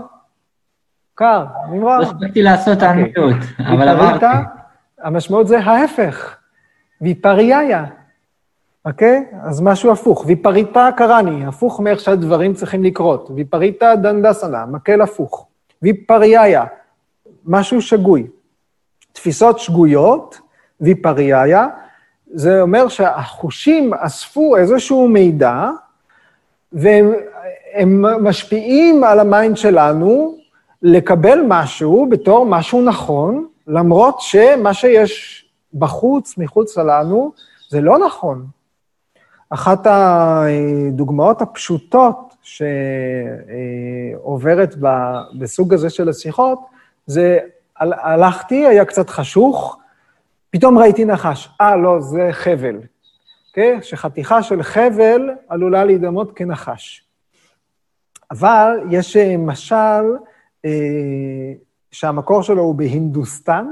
מוכר, 1.14 1.44
נמרוד. 1.70 2.00
לא 2.00 2.02
הספקתי 2.02 2.42
לעשות 2.42 2.74
אוקיי. 2.74 2.90
אנמיות, 2.90 3.36
אבל 3.58 3.88
עברתי. 3.88 4.26
המשמעות 5.02 5.48
זה 5.48 5.58
ההפך, 5.58 6.36
ויפריאיה. 7.00 7.84
אוקיי? 8.84 9.24
אז 9.42 9.60
משהו 9.60 9.92
הפוך. 9.92 10.24
ויפריטה 10.26 10.88
קראני, 10.96 11.46
הפוך 11.46 11.80
מאיך 11.80 12.00
שהדברים 12.00 12.54
צריכים 12.54 12.84
לקרות. 12.84 13.30
ויפריטה 13.34 13.96
דנדסנה, 13.96 14.66
מקל 14.66 15.00
הפוך. 15.02 15.46
ויפריאיה, 15.82 16.64
משהו 17.44 17.82
שגוי. 17.82 18.26
תפיסות 19.12 19.58
שגויות, 19.58 20.40
viparyaya, 20.80 21.66
זה 22.26 22.60
אומר 22.62 22.88
שהחושים 22.88 23.94
אספו 23.94 24.56
איזשהו 24.56 25.08
מידע, 25.08 25.70
והם 26.72 28.04
משפיעים 28.20 29.04
על 29.04 29.20
ה 29.20 29.27
mind 29.27 29.56
שלנו 29.56 30.43
לקבל 30.86 31.38
משהו 31.48 32.06
בתור 32.10 32.46
משהו 32.46 32.82
נכון, 32.82 33.46
למרות 33.66 34.20
שמה 34.20 34.74
שיש 34.74 35.44
בחוץ, 35.74 36.38
מחוץ 36.38 36.78
לנו, 36.78 37.32
זה 37.70 37.80
לא 37.80 37.98
נכון. 38.06 38.46
אחת 39.50 39.86
הדוגמאות 39.86 41.42
הפשוטות 41.42 42.34
שעוברת 44.12 44.74
בסוג 45.38 45.74
הזה 45.74 45.90
של 45.90 46.08
השיחות, 46.08 46.58
זה 47.06 47.38
הלכתי, 47.76 48.66
היה 48.66 48.84
קצת 48.84 49.10
חשוך, 49.10 49.78
פתאום 50.50 50.78
ראיתי 50.78 51.04
נחש. 51.04 51.48
אה, 51.60 51.76
לא, 51.76 52.00
זה 52.00 52.28
חבל. 52.32 52.76
אוקיי? 53.48 53.78
Okay? 53.78 53.82
שחתיכה 53.82 54.42
של 54.42 54.62
חבל 54.62 55.30
עלולה 55.48 55.84
להידמות 55.84 56.32
כנחש. 56.36 57.04
אבל 58.30 58.78
יש 58.90 59.16
אה, 59.16 59.36
משל 59.36 60.04
שהמקור 61.90 62.42
שלו 62.42 62.62
הוא 62.62 62.74
בהינדוסטן, 62.74 63.66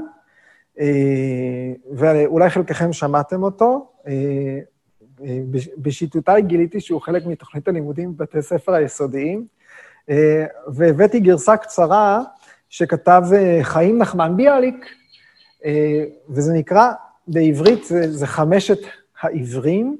אה, 0.79 1.73
ואולי 1.91 2.49
חלקכם 2.49 2.93
שמעתם 2.93 3.43
אותו. 3.43 3.91
אה, 4.07 4.59
אה, 5.25 5.39
בשיטותיי 5.77 6.41
גיליתי 6.41 6.81
שהוא 6.81 7.01
חלק 7.01 7.25
מתוכנית 7.25 7.67
הלימודים 7.67 8.17
בבתי 8.17 8.41
ספר 8.41 8.73
היסודיים, 8.73 9.45
אה, 10.09 10.45
והבאתי 10.67 11.19
גרסה 11.19 11.57
קצרה 11.57 12.21
שכתב 12.69 13.23
אה, 13.35 13.59
חיים 13.63 13.97
נחמן 13.97 14.37
ביאליק, 14.37 14.85
אה, 15.65 16.03
וזה 16.29 16.53
נקרא, 16.53 16.91
בעברית 17.27 17.83
זה, 17.83 18.11
זה 18.11 18.27
חמשת 18.27 18.79
העברים. 19.21 19.97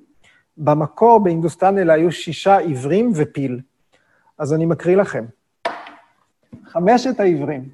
במקור 0.58 1.20
בהינדוסטן 1.24 1.78
אלה 1.78 1.94
היו 1.94 2.12
שישה 2.12 2.58
עברים 2.58 3.12
ופיל. 3.16 3.60
אז 4.38 4.54
אני 4.54 4.66
מקריא 4.66 4.98
לכם. 4.98 5.26
חמשת 6.66 7.20
העברים. 7.20 7.70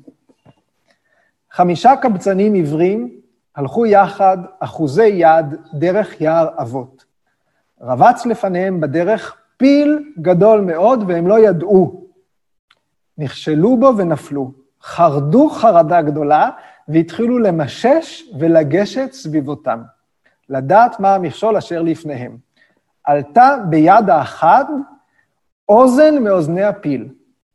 חמישה 1.52 1.96
קבצנים 1.96 2.56
עברים 2.56 3.20
הלכו 3.56 3.86
יחד, 3.86 4.38
אחוזי 4.60 5.08
יד, 5.08 5.46
דרך 5.74 6.22
יער 6.22 6.48
אבות. 6.58 7.06
רבץ 7.82 8.26
לפניהם 8.26 8.82
בדרך 8.82 9.38
פיל 9.58 10.14
גדול 10.22 10.62
מאוד, 10.62 11.04
והם 11.08 11.28
לא 11.28 11.40
ידעו. 11.40 12.04
נכשלו 13.18 13.78
בו 13.78 13.98
ונפלו. 13.98 14.52
חרדו 14.84 15.50
חרדה 15.50 16.02
גדולה 16.02 16.50
והתחילו 16.88 17.40
למשש 17.40 18.24
ולגשת 18.40 19.12
סביבותם, 19.14 19.82
לדעת 20.50 21.00
מה 21.00 21.16
המכשול 21.16 21.58
אשר 21.58 21.82
לפניהם. 21.82 22.38
עלתה 23.04 23.56
ביד 23.70 24.10
האחד 24.10 24.66
אוזן 25.70 26.24
מאוזני 26.24 26.64
הפיל, 26.64 27.08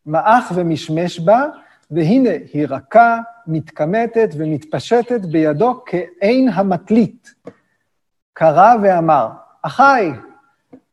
מעך 0.06 0.52
ומשמש 0.54 1.20
בה, 1.20 1.46
והנה 1.90 2.30
היא 2.52 2.66
רכה, 2.68 3.18
מתכמתת 3.46 4.28
ומתפשטת 4.36 5.20
בידו 5.20 5.82
כעין 5.86 6.48
המטלית. 6.48 7.34
קרא 8.32 8.74
ואמר, 8.82 9.28
אחי, 9.62 10.10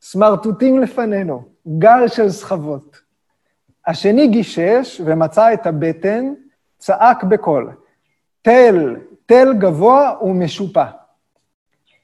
סמרטוטים 0.02 0.80
לפנינו, 0.80 1.44
גל 1.80 2.08
של 2.08 2.30
סחבות. 2.30 3.02
השני 3.88 4.28
גישש 4.28 5.02
ומצא 5.06 5.54
את 5.54 5.68
הבטן, 5.68 6.34
צעק 6.78 7.24
בקול, 7.24 7.72
תל, 8.42 8.96
תל 9.26 9.54
גבוה 9.58 10.16
ומשופע. 10.22 10.86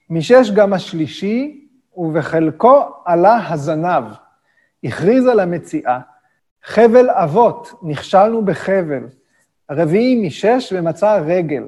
מישש 0.09 0.51
גם 0.51 0.73
השלישי, 0.73 1.67
ובחלקו 1.97 2.83
עלה 3.05 3.49
הזנב. 3.49 4.03
הכריז 4.83 5.25
על 5.25 5.39
המציאה, 5.39 5.99
חבל 6.63 7.09
אבות, 7.09 7.73
נכשלנו 7.83 8.45
בחבל. 8.45 9.07
הרביעי 9.69 10.15
מישש 10.15 10.73
ומצא 10.75 11.19
רגל. 11.25 11.63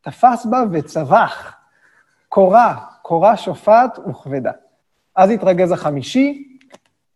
תפס 0.00 0.46
בה 0.46 0.62
וצבח. 0.72 1.54
קורה, 2.28 2.76
קורה 3.02 3.36
שופעת 3.36 3.98
וכבדה. 4.10 4.52
אז 5.16 5.30
התרגז 5.30 5.72
החמישי, 5.72 6.58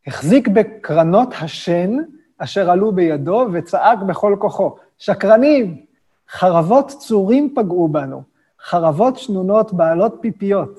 החזיק 0.06 0.48
בקרנות 0.48 1.28
השן, 1.40 1.96
אשר 2.38 2.70
עלו 2.70 2.92
בידו, 2.92 3.46
וצעק 3.52 3.98
בכל 3.98 4.36
כוחו, 4.38 4.76
שקרנים, 4.98 5.84
חרבות 6.30 6.88
צורים 6.88 7.54
פגעו 7.56 7.88
בנו, 7.88 8.22
חרבות 8.60 9.16
שנונות 9.18 9.72
בעלות 9.72 10.18
פיפיות. 10.20 10.78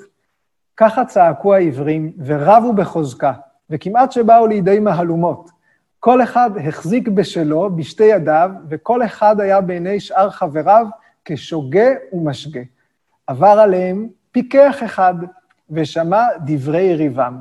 ככה 0.78 1.06
צעקו 1.06 1.54
העברים, 1.54 2.12
ורבו 2.26 2.74
בחוזקה, 2.74 3.34
וכמעט 3.70 4.12
שבאו 4.12 4.47
לידי 4.47 4.80
מהלומות. 4.80 5.49
כל 6.00 6.24
אחד 6.24 6.52
החזיק 6.68 7.08
בשלו, 7.08 7.76
בשתי 7.76 8.04
ידיו, 8.04 8.52
וכל 8.70 9.04
אחד 9.04 9.39
היה 9.39 9.62
בעיני 9.62 10.00
שאר 10.00 10.30
חבריו 10.30 10.88
כשוגה 11.26 11.88
ומשגה. 12.14 12.62
עבר 13.28 13.47
עליהם 13.47 14.08
פיקח 14.32 14.84
אחד, 14.86 15.14
ושמע 15.70 16.28
דברי 16.45 16.82
יריבם. 16.82 17.39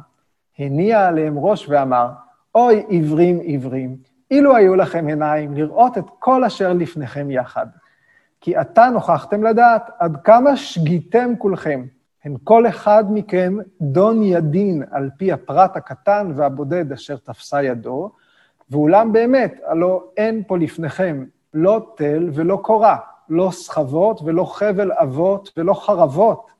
הניע 0.59 1.07
עליהם 1.07 1.39
ראש 1.39 1.69
ואמר, 1.69 2.09
אוי 2.55 2.85
עברים 2.91 3.41
עברים, 3.45 3.97
אילו 4.31 4.57
היו 4.57 4.77
לכם 4.77 5.07
עיניים 5.07 5.55
לראות 5.55 5.99
את 5.99 6.05
כל 6.19 6.45
אשר 6.45 6.73
לפניכם 6.73 7.31
יחד. 7.31 7.67
כי 8.41 8.57
עתה 8.57 8.89
נוכחתם 8.93 9.43
לדעת 9.43 9.91
עד 9.99 10.17
כמה 10.25 10.57
שגיתם 10.57 11.33
כולכם, 11.39 11.85
הן 12.25 12.37
כל 12.45 12.67
אחד 12.67 13.05
מכם 13.11 13.57
דון 13.81 14.23
ידין 14.23 14.83
על 14.91 15.11
פי 15.19 15.33
הפרט 15.33 15.77
הקטן 15.77 16.33
והבודד 16.37 16.93
אשר 16.93 17.17
תפסה 17.17 17.63
ידו, 17.63 18.11
ואולם 18.71 19.13
באמת, 19.13 19.61
הלא 19.65 20.11
אין 20.17 20.43
פה 20.47 20.59
לפניכם 20.59 21.25
לא 21.55 21.93
תל 21.97 22.31
ולא 22.35 22.61
קורה, 22.63 22.97
לא 23.29 23.51
סחבות 23.53 24.21
ולא 24.25 24.45
חבל 24.45 24.93
אבות 24.93 25.53
ולא 25.57 25.75
חרבות. 25.75 26.51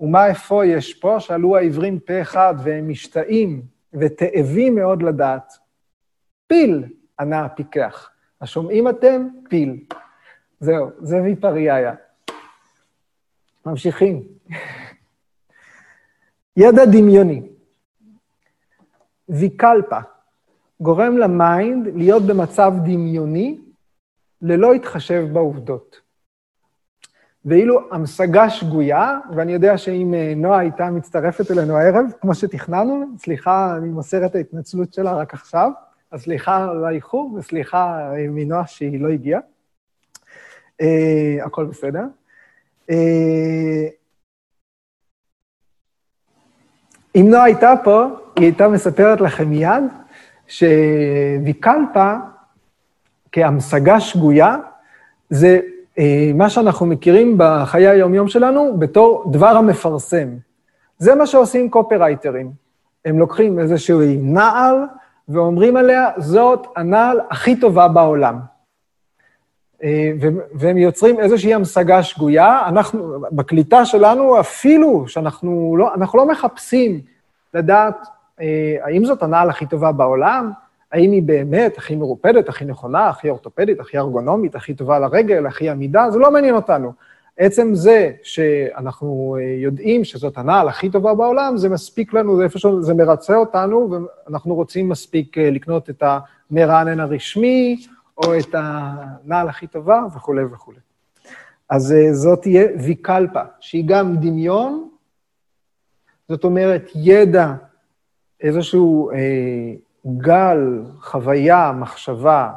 ומה 0.00 0.30
אפוא 0.30 0.64
יש 0.64 0.94
פה? 0.94 1.20
שאלו 1.20 1.56
העברים 1.56 1.98
פה 1.98 2.22
אחד, 2.22 2.54
והם 2.62 2.88
משתאים 2.88 3.62
ותאבים 3.92 4.74
מאוד 4.74 5.02
לדעת. 5.02 5.52
פיל, 6.46 6.84
ענה 7.20 7.44
הפיקח. 7.44 8.10
השומעים 8.40 8.88
אתם? 8.88 9.28
פיל. 9.48 9.84
זהו, 10.60 10.90
זה 10.98 11.22
ויפריהיה. 11.22 11.94
ממשיכים. 13.66 14.22
ידע 16.56 16.84
דמיוני. 16.84 17.42
vikalpa, 19.28 19.98
גורם 20.80 21.18
ל 21.18 21.32
mind 21.32 21.88
להיות 21.94 22.22
במצב 22.22 22.72
דמיוני 22.84 23.58
ללא 24.42 24.74
התחשב 24.74 25.26
בעובדות. 25.32 26.00
ואילו 27.44 27.80
המשגה 27.90 28.50
שגויה, 28.50 29.18
ואני 29.36 29.52
יודע 29.52 29.78
שאם 29.78 30.14
אה, 30.14 30.32
נועה 30.36 30.58
הייתה 30.58 30.90
מצטרפת 30.90 31.50
אלינו 31.50 31.76
הערב, 31.76 32.06
כמו 32.20 32.34
שתכננו, 32.34 33.04
סליחה, 33.18 33.76
אני 33.76 33.88
מוסר 33.88 34.26
את 34.26 34.34
ההתנצלות 34.34 34.94
שלה 34.94 35.14
רק 35.14 35.34
עכשיו, 35.34 35.70
אז 36.10 36.22
סליחה 36.22 36.70
על 36.70 36.84
האיחור 36.84 37.34
וסליחה 37.34 38.12
אה, 38.12 38.26
מנועה 38.28 38.66
שהיא 38.66 39.00
לא 39.00 39.08
הגיעה. 39.08 39.40
אה, 40.82 41.46
הכל 41.46 41.64
בסדר. 41.64 42.02
אה, 42.90 42.94
אם 47.16 47.26
נועה 47.30 47.44
הייתה 47.44 47.72
פה, 47.84 48.04
היא 48.36 48.44
הייתה 48.44 48.68
מספרת 48.68 49.20
לכם 49.20 49.48
מיד 49.48 49.82
שוויקלפה, 50.48 52.14
כהמשגה 53.32 54.00
שגויה, 54.00 54.56
זה 55.30 55.60
אה, 55.98 56.30
מה 56.34 56.50
שאנחנו 56.50 56.86
מכירים 56.86 57.34
בחיי 57.38 57.88
היום-יום 57.88 58.28
שלנו 58.28 58.76
בתור 58.78 59.30
דבר 59.32 59.48
המפרסם. 59.48 60.28
זה 60.98 61.14
מה 61.14 61.26
שעושים 61.26 61.70
קופרייטרים. 61.70 62.50
הם 63.04 63.18
לוקחים 63.18 63.58
איזשהו 63.58 64.00
נעל 64.18 64.76
ואומרים 65.28 65.76
עליה, 65.76 66.10
זאת 66.16 66.66
הנעל 66.76 67.20
הכי 67.30 67.60
טובה 67.60 67.88
בעולם. 67.88 68.38
אה, 69.82 70.12
והם 70.54 70.78
יוצרים 70.78 71.20
איזושהי 71.20 71.54
המשגה 71.54 72.02
שגויה. 72.02 72.68
אנחנו, 72.68 73.20
בקליטה 73.32 73.84
שלנו, 73.84 74.40
אפילו 74.40 75.08
שאנחנו 75.08 75.76
לא, 75.78 75.90
לא 76.14 76.28
מחפשים 76.28 77.00
לדעת 77.54 78.06
האם 78.82 79.04
זאת 79.04 79.22
הנעל 79.22 79.50
הכי 79.50 79.66
טובה 79.66 79.92
בעולם, 79.92 80.50
האם 80.92 81.12
היא 81.12 81.22
באמת 81.22 81.78
הכי 81.78 81.96
מרופדת, 81.96 82.48
הכי 82.48 82.64
נכונה, 82.64 83.08
הכי 83.08 83.30
אורתופדית, 83.30 83.80
הכי 83.80 83.98
ארגונומית, 83.98 84.54
הכי 84.54 84.74
טובה 84.74 84.98
לרגל, 84.98 85.46
הכי 85.46 85.70
עמידה, 85.70 86.10
זה 86.10 86.18
לא 86.18 86.30
מעניין 86.30 86.54
אותנו. 86.54 86.92
עצם 87.38 87.74
זה 87.74 88.12
שאנחנו 88.22 89.36
אה, 89.40 89.54
יודעים 89.58 90.04
שזאת 90.04 90.38
הנעל 90.38 90.68
הכי 90.68 90.90
טובה 90.90 91.14
בעולם, 91.14 91.56
זה 91.56 91.68
מספיק 91.68 92.12
לנו, 92.12 92.36
זה 92.36 92.44
איפשהו, 92.44 92.82
זה 92.82 92.94
מרצה 92.94 93.36
אותנו, 93.36 93.90
ואנחנו 94.26 94.54
רוצים 94.54 94.88
מספיק 94.88 95.38
אה, 95.38 95.50
לקנות 95.50 95.90
את 95.90 96.02
המרענן 96.50 97.00
הרשמי, 97.00 97.86
או 98.16 98.38
את 98.38 98.54
הנעל 98.54 99.48
הכי 99.48 99.66
טובה, 99.66 100.02
וכולי 100.16 100.44
וכולי. 100.44 100.78
אז 101.70 101.92
אה, 101.92 102.12
זאת 102.12 102.42
תהיה 102.42 102.66
ויקלפה, 102.84 103.42
שהיא 103.60 103.84
גם 103.86 104.16
דמיון, 104.16 104.88
זאת 106.28 106.44
אומרת, 106.44 106.90
ידע, 106.94 107.54
איזשהו 108.40 109.10
אה, 109.10 109.16
גל, 110.06 110.82
חוויה, 111.00 111.72
מחשבה, 111.72 112.52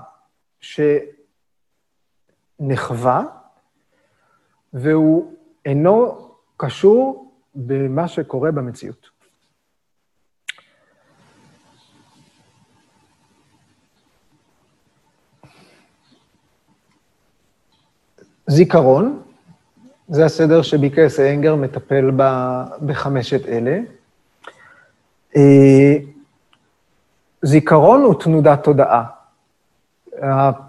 שנחווה, 2.59 3.23
והוא 4.73 5.33
אינו 5.65 6.27
קשור 6.57 7.31
במה 7.55 8.07
שקורה 8.07 8.51
במציאות. 8.51 9.09
זיכרון, 18.47 19.21
זה 20.07 20.25
הסדר 20.25 20.61
שביקס 20.61 21.19
אנגר 21.19 21.55
מטפל 21.55 22.11
בחמשת 22.85 23.45
אלה. 23.47 23.79
אה, 25.35 25.97
זיכרון 27.41 28.01
הוא 28.01 28.21
תנודת 28.21 28.63
תודעה. 28.63 29.03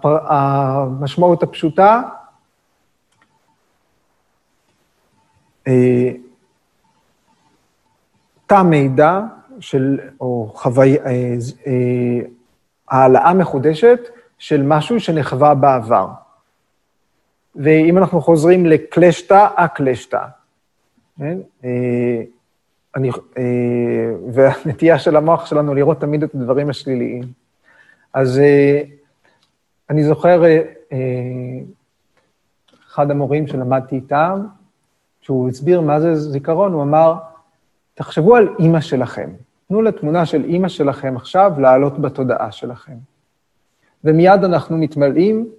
המשמעות 0.03 1.43
הפשוטה, 1.43 2.01
אה, 5.67 6.11
תא 8.45 8.61
מידע 8.61 9.19
של, 9.59 9.99
או 10.21 10.51
חווי, 10.55 10.97
אה, 10.99 11.35
העלאה 12.89 13.33
מחודשת 13.33 13.99
של 14.37 14.63
משהו 14.63 14.99
שנחווה 14.99 15.55
בעבר. 15.55 16.07
ואם 17.55 17.97
אנחנו 17.97 18.21
חוזרים 18.21 18.65
לקלשתא, 18.65 19.47
הקלשתא. 19.57 20.25
כן? 21.19 21.37
אני, 22.95 23.09
אה, 23.37 23.43
והנטייה 24.31 24.99
של 24.99 25.15
המוח 25.15 25.45
שלנו 25.45 25.73
לראות 25.73 26.01
תמיד 26.01 26.23
את 26.23 26.35
הדברים 26.35 26.69
השליליים. 26.69 27.23
אז 28.13 28.39
אה, 28.39 28.81
אני 29.89 30.03
זוכר 30.03 30.43
אה, 30.43 30.59
אחד 32.87 33.11
המורים 33.11 33.47
שלמדתי 33.47 33.95
איתם, 33.95 34.45
שהוא 35.21 35.49
הסביר 35.49 35.81
מה 35.81 35.99
זה 35.99 36.15
זיכרון, 36.15 36.73
הוא 36.73 36.83
אמר, 36.83 37.15
תחשבו 37.93 38.35
על 38.35 38.55
אימא 38.59 38.81
שלכם. 38.81 39.29
תנו 39.67 39.81
לתמונה 39.81 40.25
של 40.25 40.43
אימא 40.43 40.67
שלכם 40.67 41.17
עכשיו 41.17 41.51
לעלות 41.57 41.99
בתודעה 41.99 42.51
שלכם. 42.51 42.95
ומיד 44.03 44.43
אנחנו 44.43 44.77
מתמלאים 44.77 45.49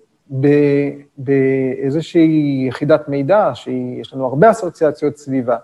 באיזושהי 1.19 2.65
יחידת 2.69 3.09
מידע, 3.09 3.51
שיש 3.55 4.15
לנו 4.15 4.27
הרבה 4.27 4.51
אסוציאציות 4.51 5.17
סביבה. 5.17 5.57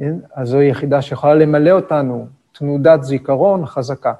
כן? 0.00 0.14
אז 0.34 0.48
זו 0.48 0.62
יחידה 0.62 1.02
שיכולה 1.02 1.34
למלא 1.34 1.70
אותנו, 1.70 2.26
תנודת 2.52 3.02
זיכרון 3.04 3.66
חזקה. 3.66 4.12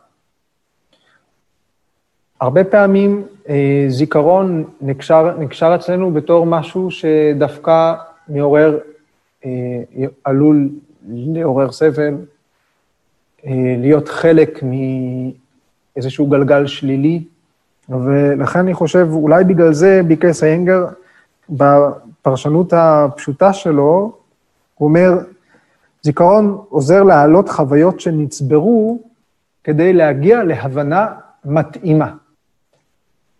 הרבה 2.40 2.64
פעמים 2.64 3.22
אה, 3.48 3.84
זיכרון 3.88 4.64
נקשר, 4.80 5.38
נקשר 5.38 5.74
אצלנו 5.74 6.10
בתור 6.10 6.46
משהו 6.46 6.90
שדווקא 6.90 7.94
מעורר, 8.28 8.78
אה, 9.44 9.50
עלול 10.24 10.68
לעורר 11.08 11.72
סבל, 11.72 12.14
אה, 13.46 13.74
להיות 13.78 14.08
חלק 14.08 14.60
מאיזשהו 14.62 16.26
גלגל 16.26 16.66
שלילי, 16.66 17.24
ולכן 17.88 18.58
אני 18.58 18.74
חושב, 18.74 19.08
אולי 19.12 19.44
בגלל 19.44 19.72
זה 19.72 20.00
ביקס 20.06 20.44
איינגר, 20.44 20.86
בפרשנות 21.50 22.72
הפשוטה 22.72 23.52
שלו, 23.52 24.12
הוא 24.74 24.88
אומר, 24.88 25.18
זיכרון 26.02 26.58
עוזר 26.68 27.02
להעלות 27.02 27.48
חוויות 27.48 28.00
שנצברו 28.00 29.02
כדי 29.64 29.92
להגיע 29.92 30.42
להבנה 30.42 31.06
מתאימה. 31.44 32.14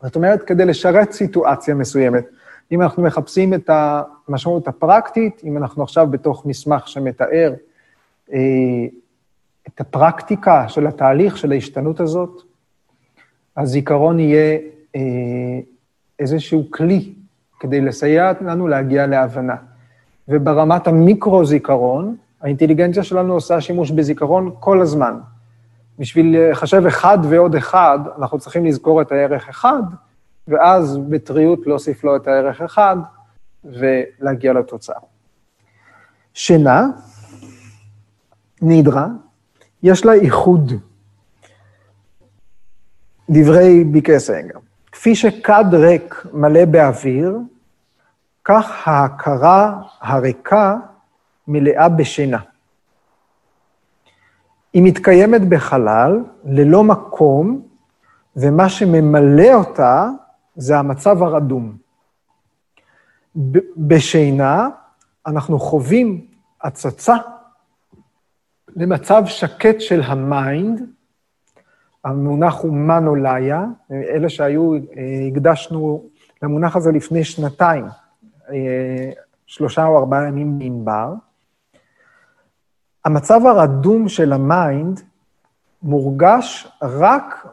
זאת 0.03 0.17
אומרת, 0.17 0.43
כדי 0.43 0.65
לשרת 0.65 1.13
סיטואציה 1.13 1.75
מסוימת. 1.75 2.25
אם 2.73 2.83
אנחנו 2.83 3.03
מחפשים 3.03 3.55
את 3.55 3.71
המשמעות 3.73 4.69
הפרקטית, 4.69 5.43
אם 5.45 5.57
אנחנו 5.57 5.83
עכשיו 5.83 6.07
בתוך 6.11 6.47
מסמך 6.47 6.89
שמתאר 6.89 7.55
אה, 8.33 8.39
את 9.69 9.81
הפרקטיקה 9.81 10.69
של 10.69 10.87
התהליך, 10.87 11.37
של 11.37 11.53
ההשתנות 11.53 12.01
הזאת, 12.01 12.43
אז 13.57 13.69
זיכרון 13.69 14.21
יהיה 14.21 14.59
אה, 14.97 15.01
איזשהו 16.19 16.71
כלי 16.71 17.13
כדי 17.61 17.81
לסייע 17.81 18.33
לנו 18.41 18.69
להגיע 18.69 19.07
להבנה. 19.07 19.57
וברמת 20.29 20.87
המיקרו-זיכרון, 20.87 22.17
האינטליגנציה 22.43 23.03
שלנו 23.03 23.35
עושה 23.35 23.61
שימוש 23.61 23.91
בזיכרון 23.91 24.55
כל 24.61 24.81
הזמן. 24.81 25.19
בשביל 25.99 26.51
לחשב 26.51 26.87
אחד 26.87 27.19
ועוד 27.29 27.55
אחד, 27.55 27.99
אנחנו 28.19 28.39
צריכים 28.39 28.67
לזכור 28.67 29.03
את 29.03 29.13
הערך 29.13 29.49
אחד, 29.49 29.83
ואז 30.49 30.99
בטריות 30.99 31.67
להוסיף 31.67 32.05
לו 32.05 32.17
את 32.17 32.29
הערך 32.29 32.61
אחד, 32.61 32.97
ולהגיע 33.65 34.53
לתוצאה. 34.53 34.97
שינה, 36.35 36.87
נידרה, 38.63 39.07
יש 39.83 40.05
לה 40.05 40.13
איחוד. 40.13 40.73
דברי 43.31 43.85
ביקסנגר. 43.85 44.59
כפי 44.93 45.15
שכד 45.15 45.65
ריק 45.73 46.27
מלא 46.33 46.65
באוויר, 46.65 47.39
כך 48.45 48.89
ההכרה 48.89 49.83
הריקה 50.01 50.77
מלאה 51.53 51.89
בשינה. 51.89 52.39
היא 54.73 54.83
מתקיימת 54.83 55.49
בחלל, 55.49 56.25
ללא 56.45 56.85
מקום, 56.85 57.63
ומה 58.37 58.69
שממלא 58.69 59.55
אותה 59.55 60.09
זה 60.57 60.79
המצב 60.79 61.23
הרדום. 61.23 61.77
בשינה 63.77 64.69
אנחנו 65.27 65.59
חווים 65.59 66.27
הצצה 66.63 67.17
למצב 68.77 69.23
שקט 69.27 69.81
של 69.81 70.03
ה 70.03 70.16
mind, 70.16 70.81
המונח 72.05 72.61
הוא 72.61 72.73
manolaya, 72.73 73.65
אלה 73.91 74.29
שהיו, 74.29 74.73
הקדשנו 75.29 76.05
למונח 76.43 76.77
הזה 76.77 76.93
לפני 76.93 77.25
שנתיים, 77.25 77.85
שלושה 79.47 79.87
או 79.87 79.99
ארבעה 79.99 80.29
ימים 80.29 80.59
בענבר. 80.59 81.15
המצב 83.05 83.41
הרדום 83.47 84.09
של 84.09 84.33
ה 84.33 84.46
mind 84.46 85.01
מורגש 85.83 86.69
רק 86.83 87.47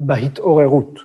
בהתעוררות. 0.00 1.00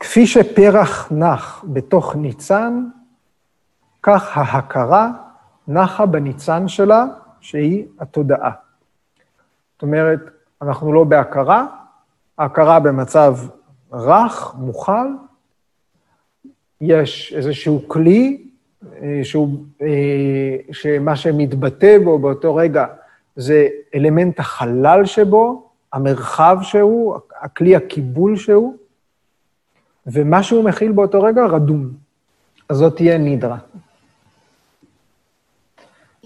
כפי 0.00 0.26
שפרח 0.26 1.12
נח 1.12 1.64
בתוך 1.68 2.16
ניצן, 2.16 2.84
כך 4.02 4.36
ההכרה 4.36 5.10
נחה 5.68 6.06
בניצן 6.06 6.68
שלה, 6.68 7.04
שהיא 7.40 7.86
התודעה. 8.00 8.50
זאת 9.72 9.82
אומרת, 9.82 10.20
אנחנו 10.62 10.92
לא 10.92 11.04
בהכרה, 11.04 11.66
ההכרה 12.38 12.80
במצב 12.80 13.36
רך, 13.92 14.54
מוכל, 14.54 15.06
יש 16.80 17.32
איזשהו 17.36 17.88
כלי, 17.88 18.48
שהוא, 19.22 19.64
אה, 19.82 20.56
שמה 20.72 21.16
שמתבטא 21.16 21.98
בו 22.04 22.18
באותו 22.18 22.54
רגע 22.54 22.86
זה 23.36 23.68
אלמנט 23.94 24.40
החלל 24.40 25.04
שבו, 25.04 25.68
המרחב 25.92 26.58
שהוא, 26.62 27.16
הכלי 27.40 27.76
הקיבול 27.76 28.36
שהוא, 28.36 28.76
ומה 30.06 30.42
שהוא 30.42 30.64
מכיל 30.64 30.92
באותו 30.92 31.22
רגע 31.22 31.46
רדום. 31.46 31.90
אז 32.68 32.76
זאת 32.76 32.96
תהיה 32.96 33.18
נידרה. 33.18 33.58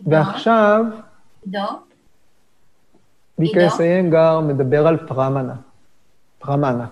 ועכשיו, 0.07 0.85
ביקרס 3.39 3.81
איינגר 3.81 4.41
מדבר 4.41 4.87
על 4.87 4.97
פרמנה. 4.97 5.55
פרמנה. 6.39 6.87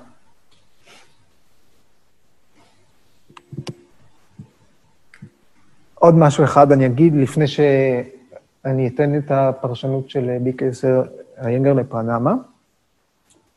עוד 6.05 6.15
משהו 6.15 6.45
אחד 6.45 6.73
אני 6.73 6.87
אגיד 6.87 7.15
לפני 7.17 7.47
שאני 7.47 8.89
אתן 8.89 9.19
את 9.19 9.31
הפרשנות 9.31 10.11
של 10.11 10.37
ביקרס 10.41 10.85
איינגר 11.45 11.73
לפרנמה, 11.73 12.35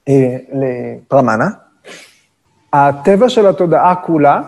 אה, 0.07 0.37
לפרמנה. 0.53 1.47
הטבע 2.73 3.29
של 3.29 3.47
התודעה 3.47 3.95
כולה, 3.95 4.41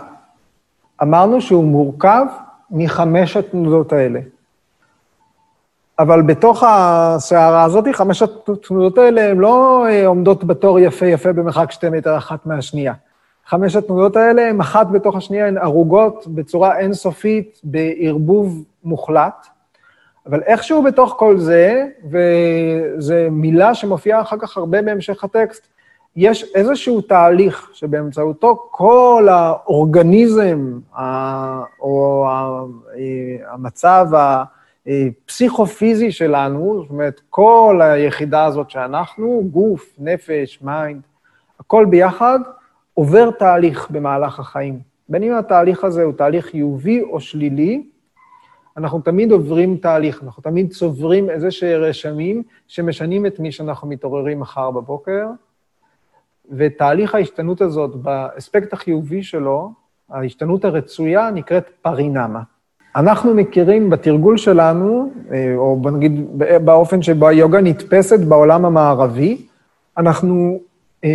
אמרנו 1.02 1.42
שהוא 1.42 1.64
מורכב 1.64 2.26
מחמש 2.72 3.38
התנודות 3.38 3.94
האלה. 3.94 4.20
אבל 6.00 6.22
בתוך 6.22 6.64
הסערה 6.68 7.64
הזאת, 7.64 7.86
חמש 7.94 8.22
התנודות 8.22 8.98
האלה 8.98 9.30
הן 9.30 9.38
לא 9.38 9.86
אה, 9.90 10.08
עומדות 10.08 10.44
בתור 10.44 10.80
יפה 10.80 11.06
יפה 11.06 11.34
במרחק 11.34 11.72
שתי 11.72 11.90
מטר 11.90 12.18
אחת 12.18 12.46
מהשנייה. 12.46 12.94
חמש 13.50 13.76
התנודות 13.76 14.16
האלה 14.16 14.50
הן 14.50 14.60
אחת 14.60 14.88
בתוך 14.92 15.16
השנייה, 15.16 15.48
הן 15.48 15.58
ארוגות 15.58 16.28
בצורה 16.28 16.78
אינסופית, 16.78 17.62
בערבוב 17.64 18.64
מוחלט. 18.84 19.48
אבל 20.26 20.42
איכשהו 20.42 20.84
בתוך 20.84 21.16
כל 21.18 21.38
זה, 21.38 21.86
וזו 22.10 23.16
מילה 23.32 23.76
שמופיעה 23.76 24.22
אחר 24.22 24.38
כך 24.40 24.58
הרבה 24.58 24.82
בהמשך 24.82 25.24
הטקסט, 25.24 25.68
יש 26.16 26.52
איזשהו 26.56 27.02
תהליך 27.02 27.70
שבאמצעותו 27.74 28.68
כל 28.72 29.28
האורגניזם, 29.32 30.80
או 31.80 32.28
המצב 33.48 34.08
הפסיכופיזי 34.88 36.12
שלנו, 36.12 36.80
זאת 36.82 36.90
אומרת, 36.90 37.22
כל 37.30 37.80
היחידה 37.84 38.46
הזאת 38.46 38.70
שאנחנו, 38.70 39.44
גוף, 39.52 39.94
נפש, 40.00 40.60
mind, 40.62 41.02
הכל 41.60 41.86
ביחד, 41.86 42.40
עובר 42.94 43.32
תהליך 43.32 43.92
במהלך 43.92 44.40
החיים. 44.40 44.80
בין 45.10 45.24
אם 45.24 45.34
התהליך 45.34 45.84
הזה 45.84 46.04
הוא 46.04 46.14
תהליך 46.14 46.46
חיובי 46.46 47.02
או 47.02 47.20
שלילי, 47.20 47.84
אנחנו 48.78 49.02
תמיד 49.02 49.32
עוברים 49.32 49.78
תהליך, 49.78 50.24
אנחנו 50.24 50.44
תמיד 50.44 50.72
צוברים 50.72 51.30
איזה 51.30 51.52
שהם 51.52 51.82
רשמים 51.82 52.44
שמשנים 52.68 53.26
את 53.26 53.40
מי 53.40 53.52
שאנחנו 53.52 53.88
מתעוררים 53.88 54.40
מחר 54.40 54.72
בבוקר, 54.72 55.28
ותהליך 56.52 57.16
ההשתנות 57.16 57.62
הזאת, 57.62 57.96
באספקט 57.96 58.74
החיובי 58.74 59.24
שלו, 59.24 59.72
ההשתנות 60.10 60.66
הרצויה 60.66 61.32
נקראת 61.32 61.70
פרינמה. 61.82 62.42
אנחנו 62.96 63.34
מכירים 63.34 63.90
בתרגול 63.90 64.38
שלנו, 64.38 65.12
אה, 65.32 65.54
או 65.56 65.82
נגיד 65.92 66.40
באופן 66.66 67.02
שבו 67.02 67.28
היוגה 67.28 67.62
נתפסת 67.62 68.20
בעולם 68.20 68.66
המערבי, 68.66 69.48
אנחנו 69.98 70.60
אה, 71.04 71.10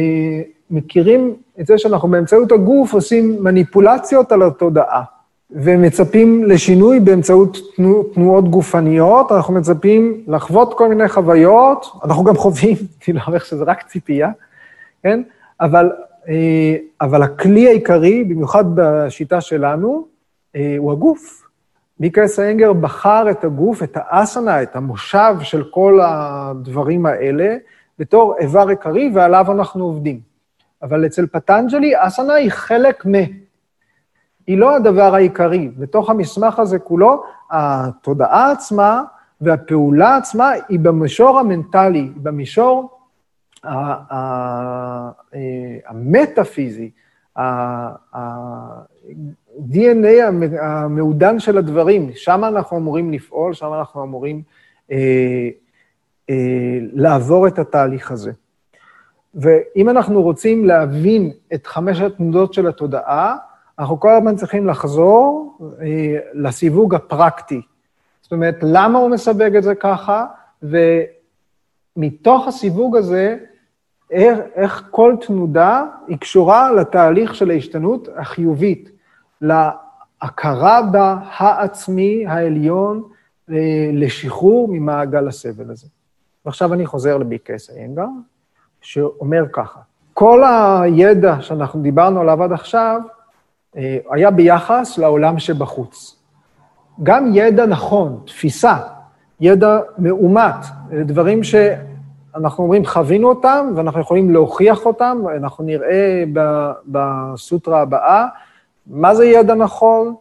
מכירים 0.71 1.35
את 1.61 1.67
זה 1.67 1.79
שאנחנו 1.79 2.09
באמצעות 2.09 2.53
הגוף 2.53 2.95
עושים 2.95 3.37
מניפולציות 3.41 4.33
על 4.33 4.43
התודעה, 4.43 5.03
ומצפים 5.51 6.45
לשינוי 6.45 7.01
באמצעות 7.01 7.59
תנו, 7.77 8.03
תנועות 8.03 8.51
גופניות, 8.51 9.33
אנחנו 9.33 9.55
מצפים 9.55 10.25
לחוות 10.27 10.75
כל 10.75 10.89
מיני 10.89 11.09
חוויות, 11.09 11.87
אנחנו 12.05 12.25
גם 12.25 12.37
חווים, 12.37 12.77
אני 13.09 13.17
לא 13.17 13.23
אומר 13.27 13.39
שזה 13.39 13.65
רק 13.65 13.83
ציפייה, 13.83 14.31
כן? 15.03 15.23
אבל, 15.61 15.93
אה, 16.29 16.77
אבל 17.01 17.23
הכלי 17.23 17.69
העיקרי, 17.69 18.25
במיוחד 18.25 18.65
בשיטה 18.75 19.41
שלנו, 19.41 20.07
אה, 20.57 20.75
הוא 20.79 20.93
הגוף. 20.93 21.45
מיקה 22.01 22.27
סיינגר 22.27 22.73
בחר 22.73 23.31
את 23.31 23.45
הגוף, 23.45 23.83
את 23.83 23.97
האסנה, 24.01 24.62
את 24.62 24.77
המושב 24.77 25.35
של 25.43 25.65
כל 25.71 26.01
הדברים 26.03 27.07
האלה, 27.07 27.57
בתור 27.99 28.35
איבר 28.39 28.69
עיקרי, 28.69 29.11
ועליו 29.15 29.53
אנחנו 29.53 29.85
עובדים. 29.85 30.34
אבל 30.85 31.07
אצל 31.07 31.26
פטנג'לי, 31.26 31.93
אסנה 31.97 32.35
היא 32.35 32.51
חלק 32.51 33.07
מ... 33.07 33.12
היא 34.47 34.59
לא 34.59 34.76
הדבר 34.76 35.14
העיקרי. 35.14 35.68
בתוך 35.68 36.11
המסמך 36.11 36.59
הזה 36.59 36.78
כולו, 36.78 37.22
התודעה 37.51 38.53
עצמה 38.53 39.03
והפעולה 39.41 40.16
עצמה 40.16 40.51
היא 40.68 40.80
במישור 40.80 41.39
המנטלי, 41.39 41.99
היא 41.99 42.12
במישור 42.16 42.99
המטאפיזי, 45.87 46.91
ה-DNA 47.37 48.12
המעודן 50.61 51.39
של 51.39 51.59
הדברים, 51.59 52.11
שם 52.14 52.45
אנחנו 52.45 52.76
אמורים 52.76 53.12
לפעול, 53.12 53.55
שם 53.55 53.74
אנחנו 53.78 54.03
אמורים 54.03 54.43
אה, 54.91 55.49
אה, 56.30 56.78
לעבור 56.93 57.47
את 57.47 57.59
התהליך 57.59 58.11
הזה. 58.11 58.32
ואם 59.35 59.89
אנחנו 59.89 60.22
רוצים 60.22 60.64
להבין 60.64 61.32
את 61.55 61.66
חמש 61.66 62.01
התנודות 62.01 62.55
של 62.55 62.66
התודעה, 62.66 63.37
אנחנו 63.78 64.01
כל 64.01 64.11
הזמן 64.11 64.37
צריכים 64.37 64.66
לחזור 64.66 65.59
אה, 65.80 66.18
לסיווג 66.35 66.95
הפרקטי. 66.95 67.61
זאת 68.22 68.32
אומרת, 68.32 68.57
למה 68.62 68.99
הוא 68.99 69.11
מסווג 69.11 69.57
את 69.57 69.62
זה 69.62 69.74
ככה, 69.74 70.26
ומתוך 71.97 72.49
הסיווג 72.49 72.97
הזה, 72.97 73.37
איך, 74.11 74.39
איך 74.55 74.89
כל 74.91 75.14
תנודה 75.26 75.85
היא 76.07 76.18
קשורה 76.18 76.72
לתהליך 76.72 77.35
של 77.35 77.51
ההשתנות 77.51 78.09
החיובית, 78.16 78.91
להכרה 79.41 80.82
בה 80.82 81.18
העצמי, 81.37 82.26
העליון, 82.26 83.03
אה, 83.51 83.91
לשחרור 83.93 84.68
ממעגל 84.68 85.28
הסבל 85.28 85.70
הזה. 85.70 85.87
ועכשיו 86.45 86.74
אני 86.74 86.87
חוזר 86.87 87.18
לביקס 87.18 87.70
איינגר, 87.70 88.07
שאומר 88.85 89.45
ככה, 89.53 89.80
כל 90.14 90.43
הידע 90.45 91.37
שאנחנו 91.41 91.82
דיברנו 91.82 92.20
עליו 92.20 92.43
עד 92.43 92.53
עכשיו, 92.53 93.01
אה, 93.76 93.99
היה 94.11 94.30
ביחס 94.30 94.99
לעולם 94.99 95.39
שבחוץ. 95.39 96.16
גם 97.03 97.30
ידע 97.35 97.66
נכון, 97.66 98.20
תפיסה, 98.26 98.76
ידע 99.41 99.78
מאומת, 99.99 100.55
דברים 100.91 101.41
שאנחנו 101.45 102.64
אומרים, 102.64 102.87
חווינו 102.87 103.28
אותם, 103.28 103.72
ואנחנו 103.76 104.01
יכולים 104.01 104.30
להוכיח 104.30 104.87
אותם, 104.87 105.18
אנחנו 105.37 105.64
נראה 105.64 106.24
בסוטרה 106.87 107.80
הבאה 107.80 108.26
מה 108.87 109.14
זה 109.14 109.26
ידע 109.26 109.55
נכון, 109.55 110.14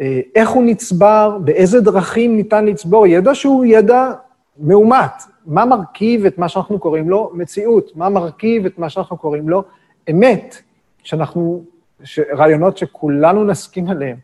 אה, 0.00 0.20
איך 0.34 0.50
הוא 0.50 0.62
נצבר, 0.66 1.38
באיזה 1.44 1.80
דרכים 1.80 2.36
ניתן 2.36 2.64
לצבור, 2.64 3.06
ידע 3.06 3.34
שהוא 3.34 3.64
ידע 3.64 4.12
מאומת. 4.60 5.22
מה 5.46 5.64
מרכיב 5.64 6.26
את 6.26 6.38
מה 6.38 6.48
שאנחנו 6.48 6.78
קוראים 6.78 7.10
לו 7.10 7.30
מציאות? 7.34 7.96
מה 7.96 8.08
מרכיב 8.08 8.66
את 8.66 8.78
מה 8.78 8.90
שאנחנו 8.90 9.16
קוראים 9.16 9.48
לו 9.48 9.64
אמת? 10.10 10.56
שאנחנו. 11.02 11.64
רעיונות 12.32 12.78
שכולנו 12.78 13.44
נסכים 13.44 13.88
עליהם. 13.88 14.16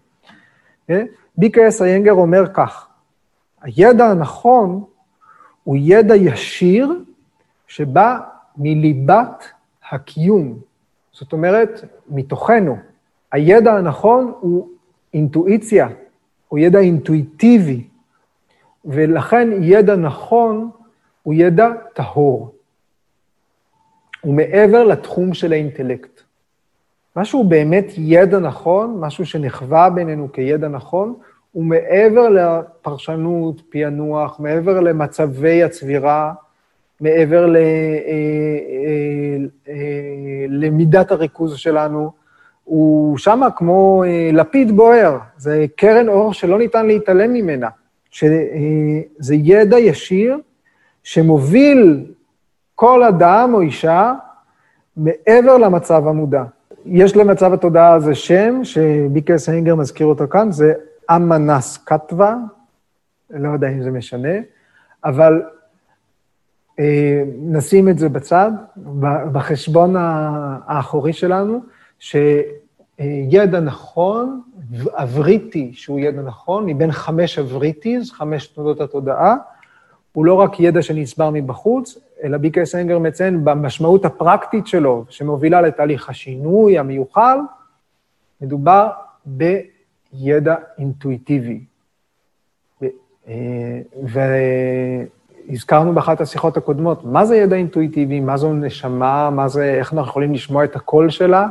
אה? 0.91 1.03
ביקרס 1.39 1.83
איינגר 1.83 2.13
אומר 2.13 2.47
כך, 2.55 2.89
הידע 3.63 4.07
הנכון 4.07 4.85
הוא 5.65 5.77
ידע 5.81 6.17
ישיר 6.17 6.93
שבא 7.67 8.19
מליבת 8.57 9.45
הקיום. 9.91 10.59
זאת 11.13 11.33
אומרת, 11.33 11.85
מתוכנו. 12.09 12.77
הידע 13.33 13.73
הנכון 13.73 14.33
הוא 14.41 14.69
אינטואיציה, 15.15 15.89
הוא 16.49 16.59
ידע 16.59 16.79
אינטואיטיבי, 16.79 17.87
ולכן 18.87 19.49
ידע 19.61 19.97
נכון 19.97 20.71
הוא 21.23 21.35
ידע 21.35 21.69
טהור. 21.95 22.53
הוא 24.21 24.35
מעבר 24.35 24.85
לתחום 24.85 25.35
של 25.35 25.53
האינטלקט. 25.53 26.23
משהו 27.17 27.45
באמת 27.45 27.87
ידע 27.97 28.39
נכון, 28.39 28.97
משהו 29.01 29.27
שנחווה 29.27 29.91
בינינו 29.91 30.33
כידע 30.33 30.69
נכון, 30.69 31.15
הוא 31.53 31.65
מעבר 31.65 32.29
לפרשנות, 32.29 33.63
פענוח, 33.71 34.41
מעבר 34.41 34.81
למצבי 34.81 35.63
הצבירה, 35.63 36.33
מעבר 37.01 37.47
ל, 37.47 37.57
אה, 37.57 37.63
אה, 37.63 39.37
אה, 39.69 40.47
למידת 40.49 41.11
הריכוז 41.11 41.57
שלנו. 41.57 42.11
הוא 42.65 43.19
שמה 43.19 43.51
כמו 43.51 44.05
לפיד 44.33 44.77
בוער, 44.77 45.19
זה 45.37 45.67
קרן 45.77 46.09
אור 46.09 46.33
שלא 46.33 46.59
ניתן 46.59 46.87
להתעלם 46.87 47.33
ממנה, 47.33 47.69
שזה 48.17 49.35
ידע 49.35 49.79
ישיר 49.79 50.39
שמוביל 51.03 52.07
כל 52.75 53.03
אדם 53.05 53.51
או 53.55 53.61
אישה 53.61 54.15
מעבר 54.97 55.57
למצב 55.59 56.07
המודע. 56.07 56.45
יש 56.87 57.17
למצב 57.17 57.53
התודעה 57.53 57.95
הזה 57.95 58.15
שם, 58.15 58.61
שביקרס 58.65 59.49
הנגר 59.49 59.75
מזכיר 59.75 60.07
אותו 60.07 60.29
כאן, 60.29 60.53
זה 60.53 60.73
אמנס 61.11 61.79
קטווה, 61.85 62.37
לא 63.31 63.49
יודע 63.49 63.69
אם 63.69 63.83
זה 63.83 63.91
משנה, 63.91 64.35
אבל 65.05 65.43
אה, 66.79 67.23
נשים 67.39 67.89
את 67.89 67.99
זה 67.99 68.09
בצד, 68.09 68.51
בחשבון 69.33 69.95
האחורי 70.67 71.13
שלנו, 71.13 71.61
שידע 73.01 73.61
נכון, 73.61 74.43
אבריטי, 74.93 75.71
שהוא 75.75 76.01
ידע 76.01 76.23
נכון, 76.23 76.67
מבין 76.67 76.93
חמש 76.93 77.39
אבריטיז, 77.39 78.11
חמש 78.11 78.47
תנודות 78.47 78.81
התודעה, 78.81 79.35
הוא 80.13 80.27
לא 80.27 80.35
רק 80.35 80.61
ידע 80.61 80.83
שנצבר 80.83 81.31
מבחוץ, 81.33 81.99
אלא 82.23 82.39
ביקר 82.39 82.67
סנגר 82.67 82.99
מציין 82.99 83.45
במשמעות 83.45 84.05
הפרקטית 84.05 84.67
שלו, 84.67 85.05
שמובילה 85.09 85.61
לתהליך 85.61 86.09
השינוי 86.09 86.79
המיוחל, 86.79 87.39
מדובר 88.41 88.89
בידע 89.27 90.55
אינטואיטיבי. 90.79 91.61
והזכרנו 95.49 95.95
באחת 95.95 96.21
השיחות 96.21 96.57
הקודמות, 96.57 97.05
מה 97.05 97.25
זה 97.25 97.37
ידע 97.37 97.57
אינטואיטיבי, 97.57 98.21
מה 98.21 98.37
זו 98.37 98.53
נשמה, 98.53 99.31
מה 99.31 99.49
זה, 99.49 99.65
איך 99.65 99.93
אנחנו 99.93 100.11
יכולים 100.11 100.35
לשמוע 100.35 100.65
את 100.65 100.77
הקול 100.77 101.11
שלה? 101.11 101.49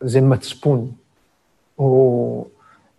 זה 0.00 0.20
מצפון. 0.20 0.90
הוא 1.76 2.46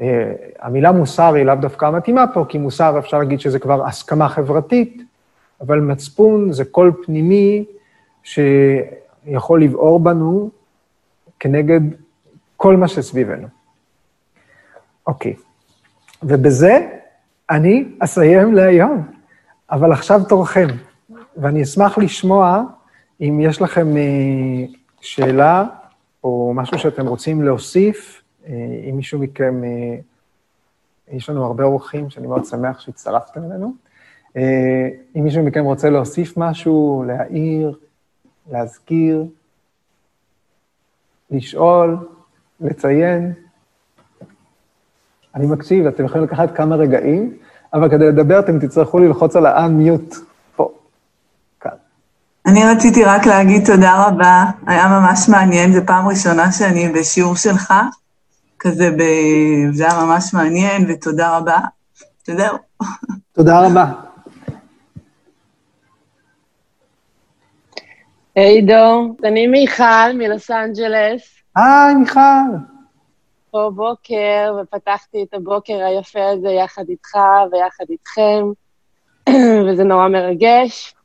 אה, 0.02 0.34
המילה 0.60 0.92
מוסר 0.92 1.34
היא 1.34 1.44
לאו 1.44 1.56
דווקא 1.56 1.92
מתאימה 1.92 2.26
פה, 2.34 2.46
כי 2.50 2.58
מוסר 2.58 3.00
אפשר 3.00 3.20
להגיד 3.20 3.40
שזה 3.40 3.60
כבר 3.60 3.86
הסכמה 3.86 4.30
חברתית, 4.30 5.02
אבל 5.62 5.80
מצפון 5.80 6.52
זה 6.52 6.66
קול 6.66 6.92
פנימי 7.06 7.66
שיכול 8.24 9.64
לבעור 9.64 10.00
בנו 10.00 10.50
כנגד 11.40 11.82
כל 12.58 12.78
מה 12.78 12.88
שסביבנו. 12.88 13.48
אוקיי, 15.08 15.36
ובזה 16.24 16.88
אני 17.50 17.86
אסיים 18.00 18.54
להיום, 18.54 19.08
אבל 19.72 19.92
עכשיו 19.92 20.22
תורכם, 20.30 20.68
ואני 21.38 21.64
אשמח 21.64 21.98
לשמוע 21.98 22.64
אם 23.22 23.40
יש 23.44 23.62
לכם 23.62 23.98
אה, 23.98 24.66
שאלה 25.06 25.66
או 26.24 26.52
משהו 26.56 26.80
שאתם 26.80 27.08
רוצים 27.08 27.44
להוסיף, 27.44 28.24
אה, 28.48 28.54
אם 28.90 28.96
מישהו 28.96 29.20
מכם, 29.20 29.64
אה, 29.64 29.98
יש 31.12 31.30
לנו 31.30 31.46
הרבה 31.46 31.64
אורחים 31.64 32.10
שאני 32.10 32.28
מאוד 32.28 32.46
שמח 32.46 32.80
שהצטרפתם 32.80 33.44
אלינו. 33.44 33.74
אה, 34.38 34.90
אם 35.16 35.24
מישהו 35.24 35.44
מכם 35.44 35.64
רוצה 35.64 35.90
להוסיף 35.90 36.38
משהו, 36.38 37.04
להעיר, 37.08 37.78
להזכיר, 38.52 39.26
לשאול, 41.32 41.98
לציין, 42.62 43.34
אני 45.36 45.48
מקשיב, 45.48 45.88
אתם 45.88 46.06
יכולים 46.06 46.28
לקחת 46.28 46.56
כמה 46.56 46.76
רגעים, 46.76 47.38
אבל 47.74 47.90
כדי 47.90 48.08
לדבר 48.08 48.40
אתם 48.40 48.60
תצטרכו 48.60 49.00
ללחוץ 49.00 49.36
על 49.36 49.46
ה-unmute. 49.46 50.16
אני 52.46 52.60
רציתי 52.66 53.04
רק 53.04 53.26
להגיד 53.26 53.66
תודה 53.66 54.08
רבה, 54.08 54.44
היה 54.68 54.88
ממש 54.88 55.30
מעניין, 55.30 55.74
זו 55.74 55.82
פעם 55.88 56.08
ראשונה 56.08 56.52
שאני 56.52 56.90
בשיעור 56.90 57.36
שלך. 57.36 57.74
כזה, 58.60 58.92
ב... 58.92 59.02
זה 59.72 59.84
היה 59.88 60.06
ממש 60.06 60.34
מעניין, 60.34 60.86
ותודה 60.90 61.38
רבה. 61.38 61.60
וזהו. 62.30 62.58
תודה 63.32 63.68
רבה. 63.68 63.86
היי 68.36 68.62
דור, 68.62 69.16
אני 69.24 69.48
מיכל 69.48 70.14
מלוס 70.14 70.52
אנג'לס. 70.52 71.22
היי, 71.56 71.96
מיכל. 71.96 72.20
פה 73.52 73.72
בוקר, 73.76 74.56
ופתחתי 74.62 75.24
את 75.24 75.34
הבוקר 75.34 75.74
היפה 75.74 76.30
הזה 76.34 76.50
יחד 76.50 76.84
איתך 76.90 77.18
ויחד 77.52 77.86
איתכם, 77.90 78.44
וזה 79.66 79.84
נורא 79.84 80.08
מרגש, 80.08 80.96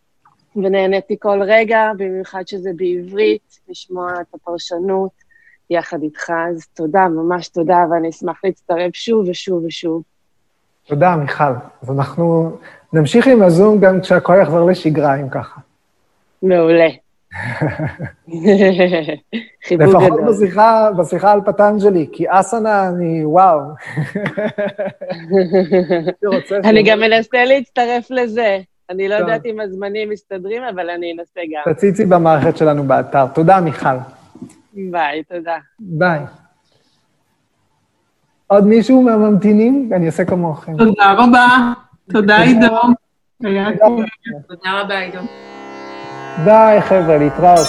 ונהניתי 0.57 1.17
כל 1.21 1.43
רגע, 1.43 1.91
במיוחד 1.97 2.43
שזה 2.47 2.71
בעברית, 2.77 3.61
לשמוע 3.69 4.13
את 4.21 4.35
הפרשנות. 4.35 5.31
יחד 5.71 6.03
איתך, 6.03 6.31
אז 6.51 6.67
תודה, 6.75 7.09
ממש 7.09 7.49
תודה, 7.49 7.85
ואני 7.91 8.09
אשמח 8.09 8.41
להצטרף 8.45 8.95
שוב 8.95 9.29
ושוב 9.29 9.65
ושוב. 9.65 10.03
תודה, 10.87 11.17
מיכל. 11.17 11.53
אז 11.83 11.91
אנחנו 11.91 12.57
נמשיך 12.93 13.27
עם 13.27 13.43
הזום 13.43 13.81
גם 13.81 14.01
כשהכול 14.01 14.37
יחזור 14.43 14.71
לשגרה, 14.71 15.21
אם 15.21 15.29
ככה. 15.29 15.61
מעולה. 16.43 16.89
חיבור 19.65 19.87
גדול. 19.87 20.03
לפחות 20.03 20.21
בשיחה, 20.29 20.91
בשיחה 20.99 21.33
על 21.33 21.41
פטנג'לי, 21.47 22.09
כי 22.13 22.25
אסנה, 22.29 22.89
אני, 22.89 23.25
וואו. 23.25 23.61
אני 26.69 26.83
גם 26.83 27.01
מנסה 27.01 27.45
להצטרף 27.45 28.11
לזה. 28.11 28.59
אני 28.91 29.09
לא 29.09 29.15
יודעת 29.15 29.47
אם 29.47 29.61
הזמנים 29.61 30.11
מסתדרים, 30.11 30.63
אבל 30.63 30.91
אני 30.91 31.13
אנסה 31.13 31.41
גם. 31.53 31.73
תציצי 31.75 32.07
במערכת 32.07 32.57
שלנו 32.57 32.83
באתר. 32.83 33.27
תודה, 33.27 33.61
מיכל. 33.61 33.89
ביי, 34.73 35.23
תודה. 35.25 35.57
ביי. 35.81 36.21
עוד 38.47 38.67
מישהו 38.67 39.03
מהממתינים? 39.03 39.91
אני 39.97 40.07
אעשה 40.07 40.25
כמוכם. 40.25 40.77
תודה 40.77 41.13
רבה. 41.13 41.73
תודה, 42.13 42.43
עידו. 42.43 42.77
תודה 44.49 44.81
רבה, 44.81 44.99
עידו. 44.99 45.19
ביי, 46.45 46.83
חבר'ה, 46.83 47.19
להתראות. 47.19 47.67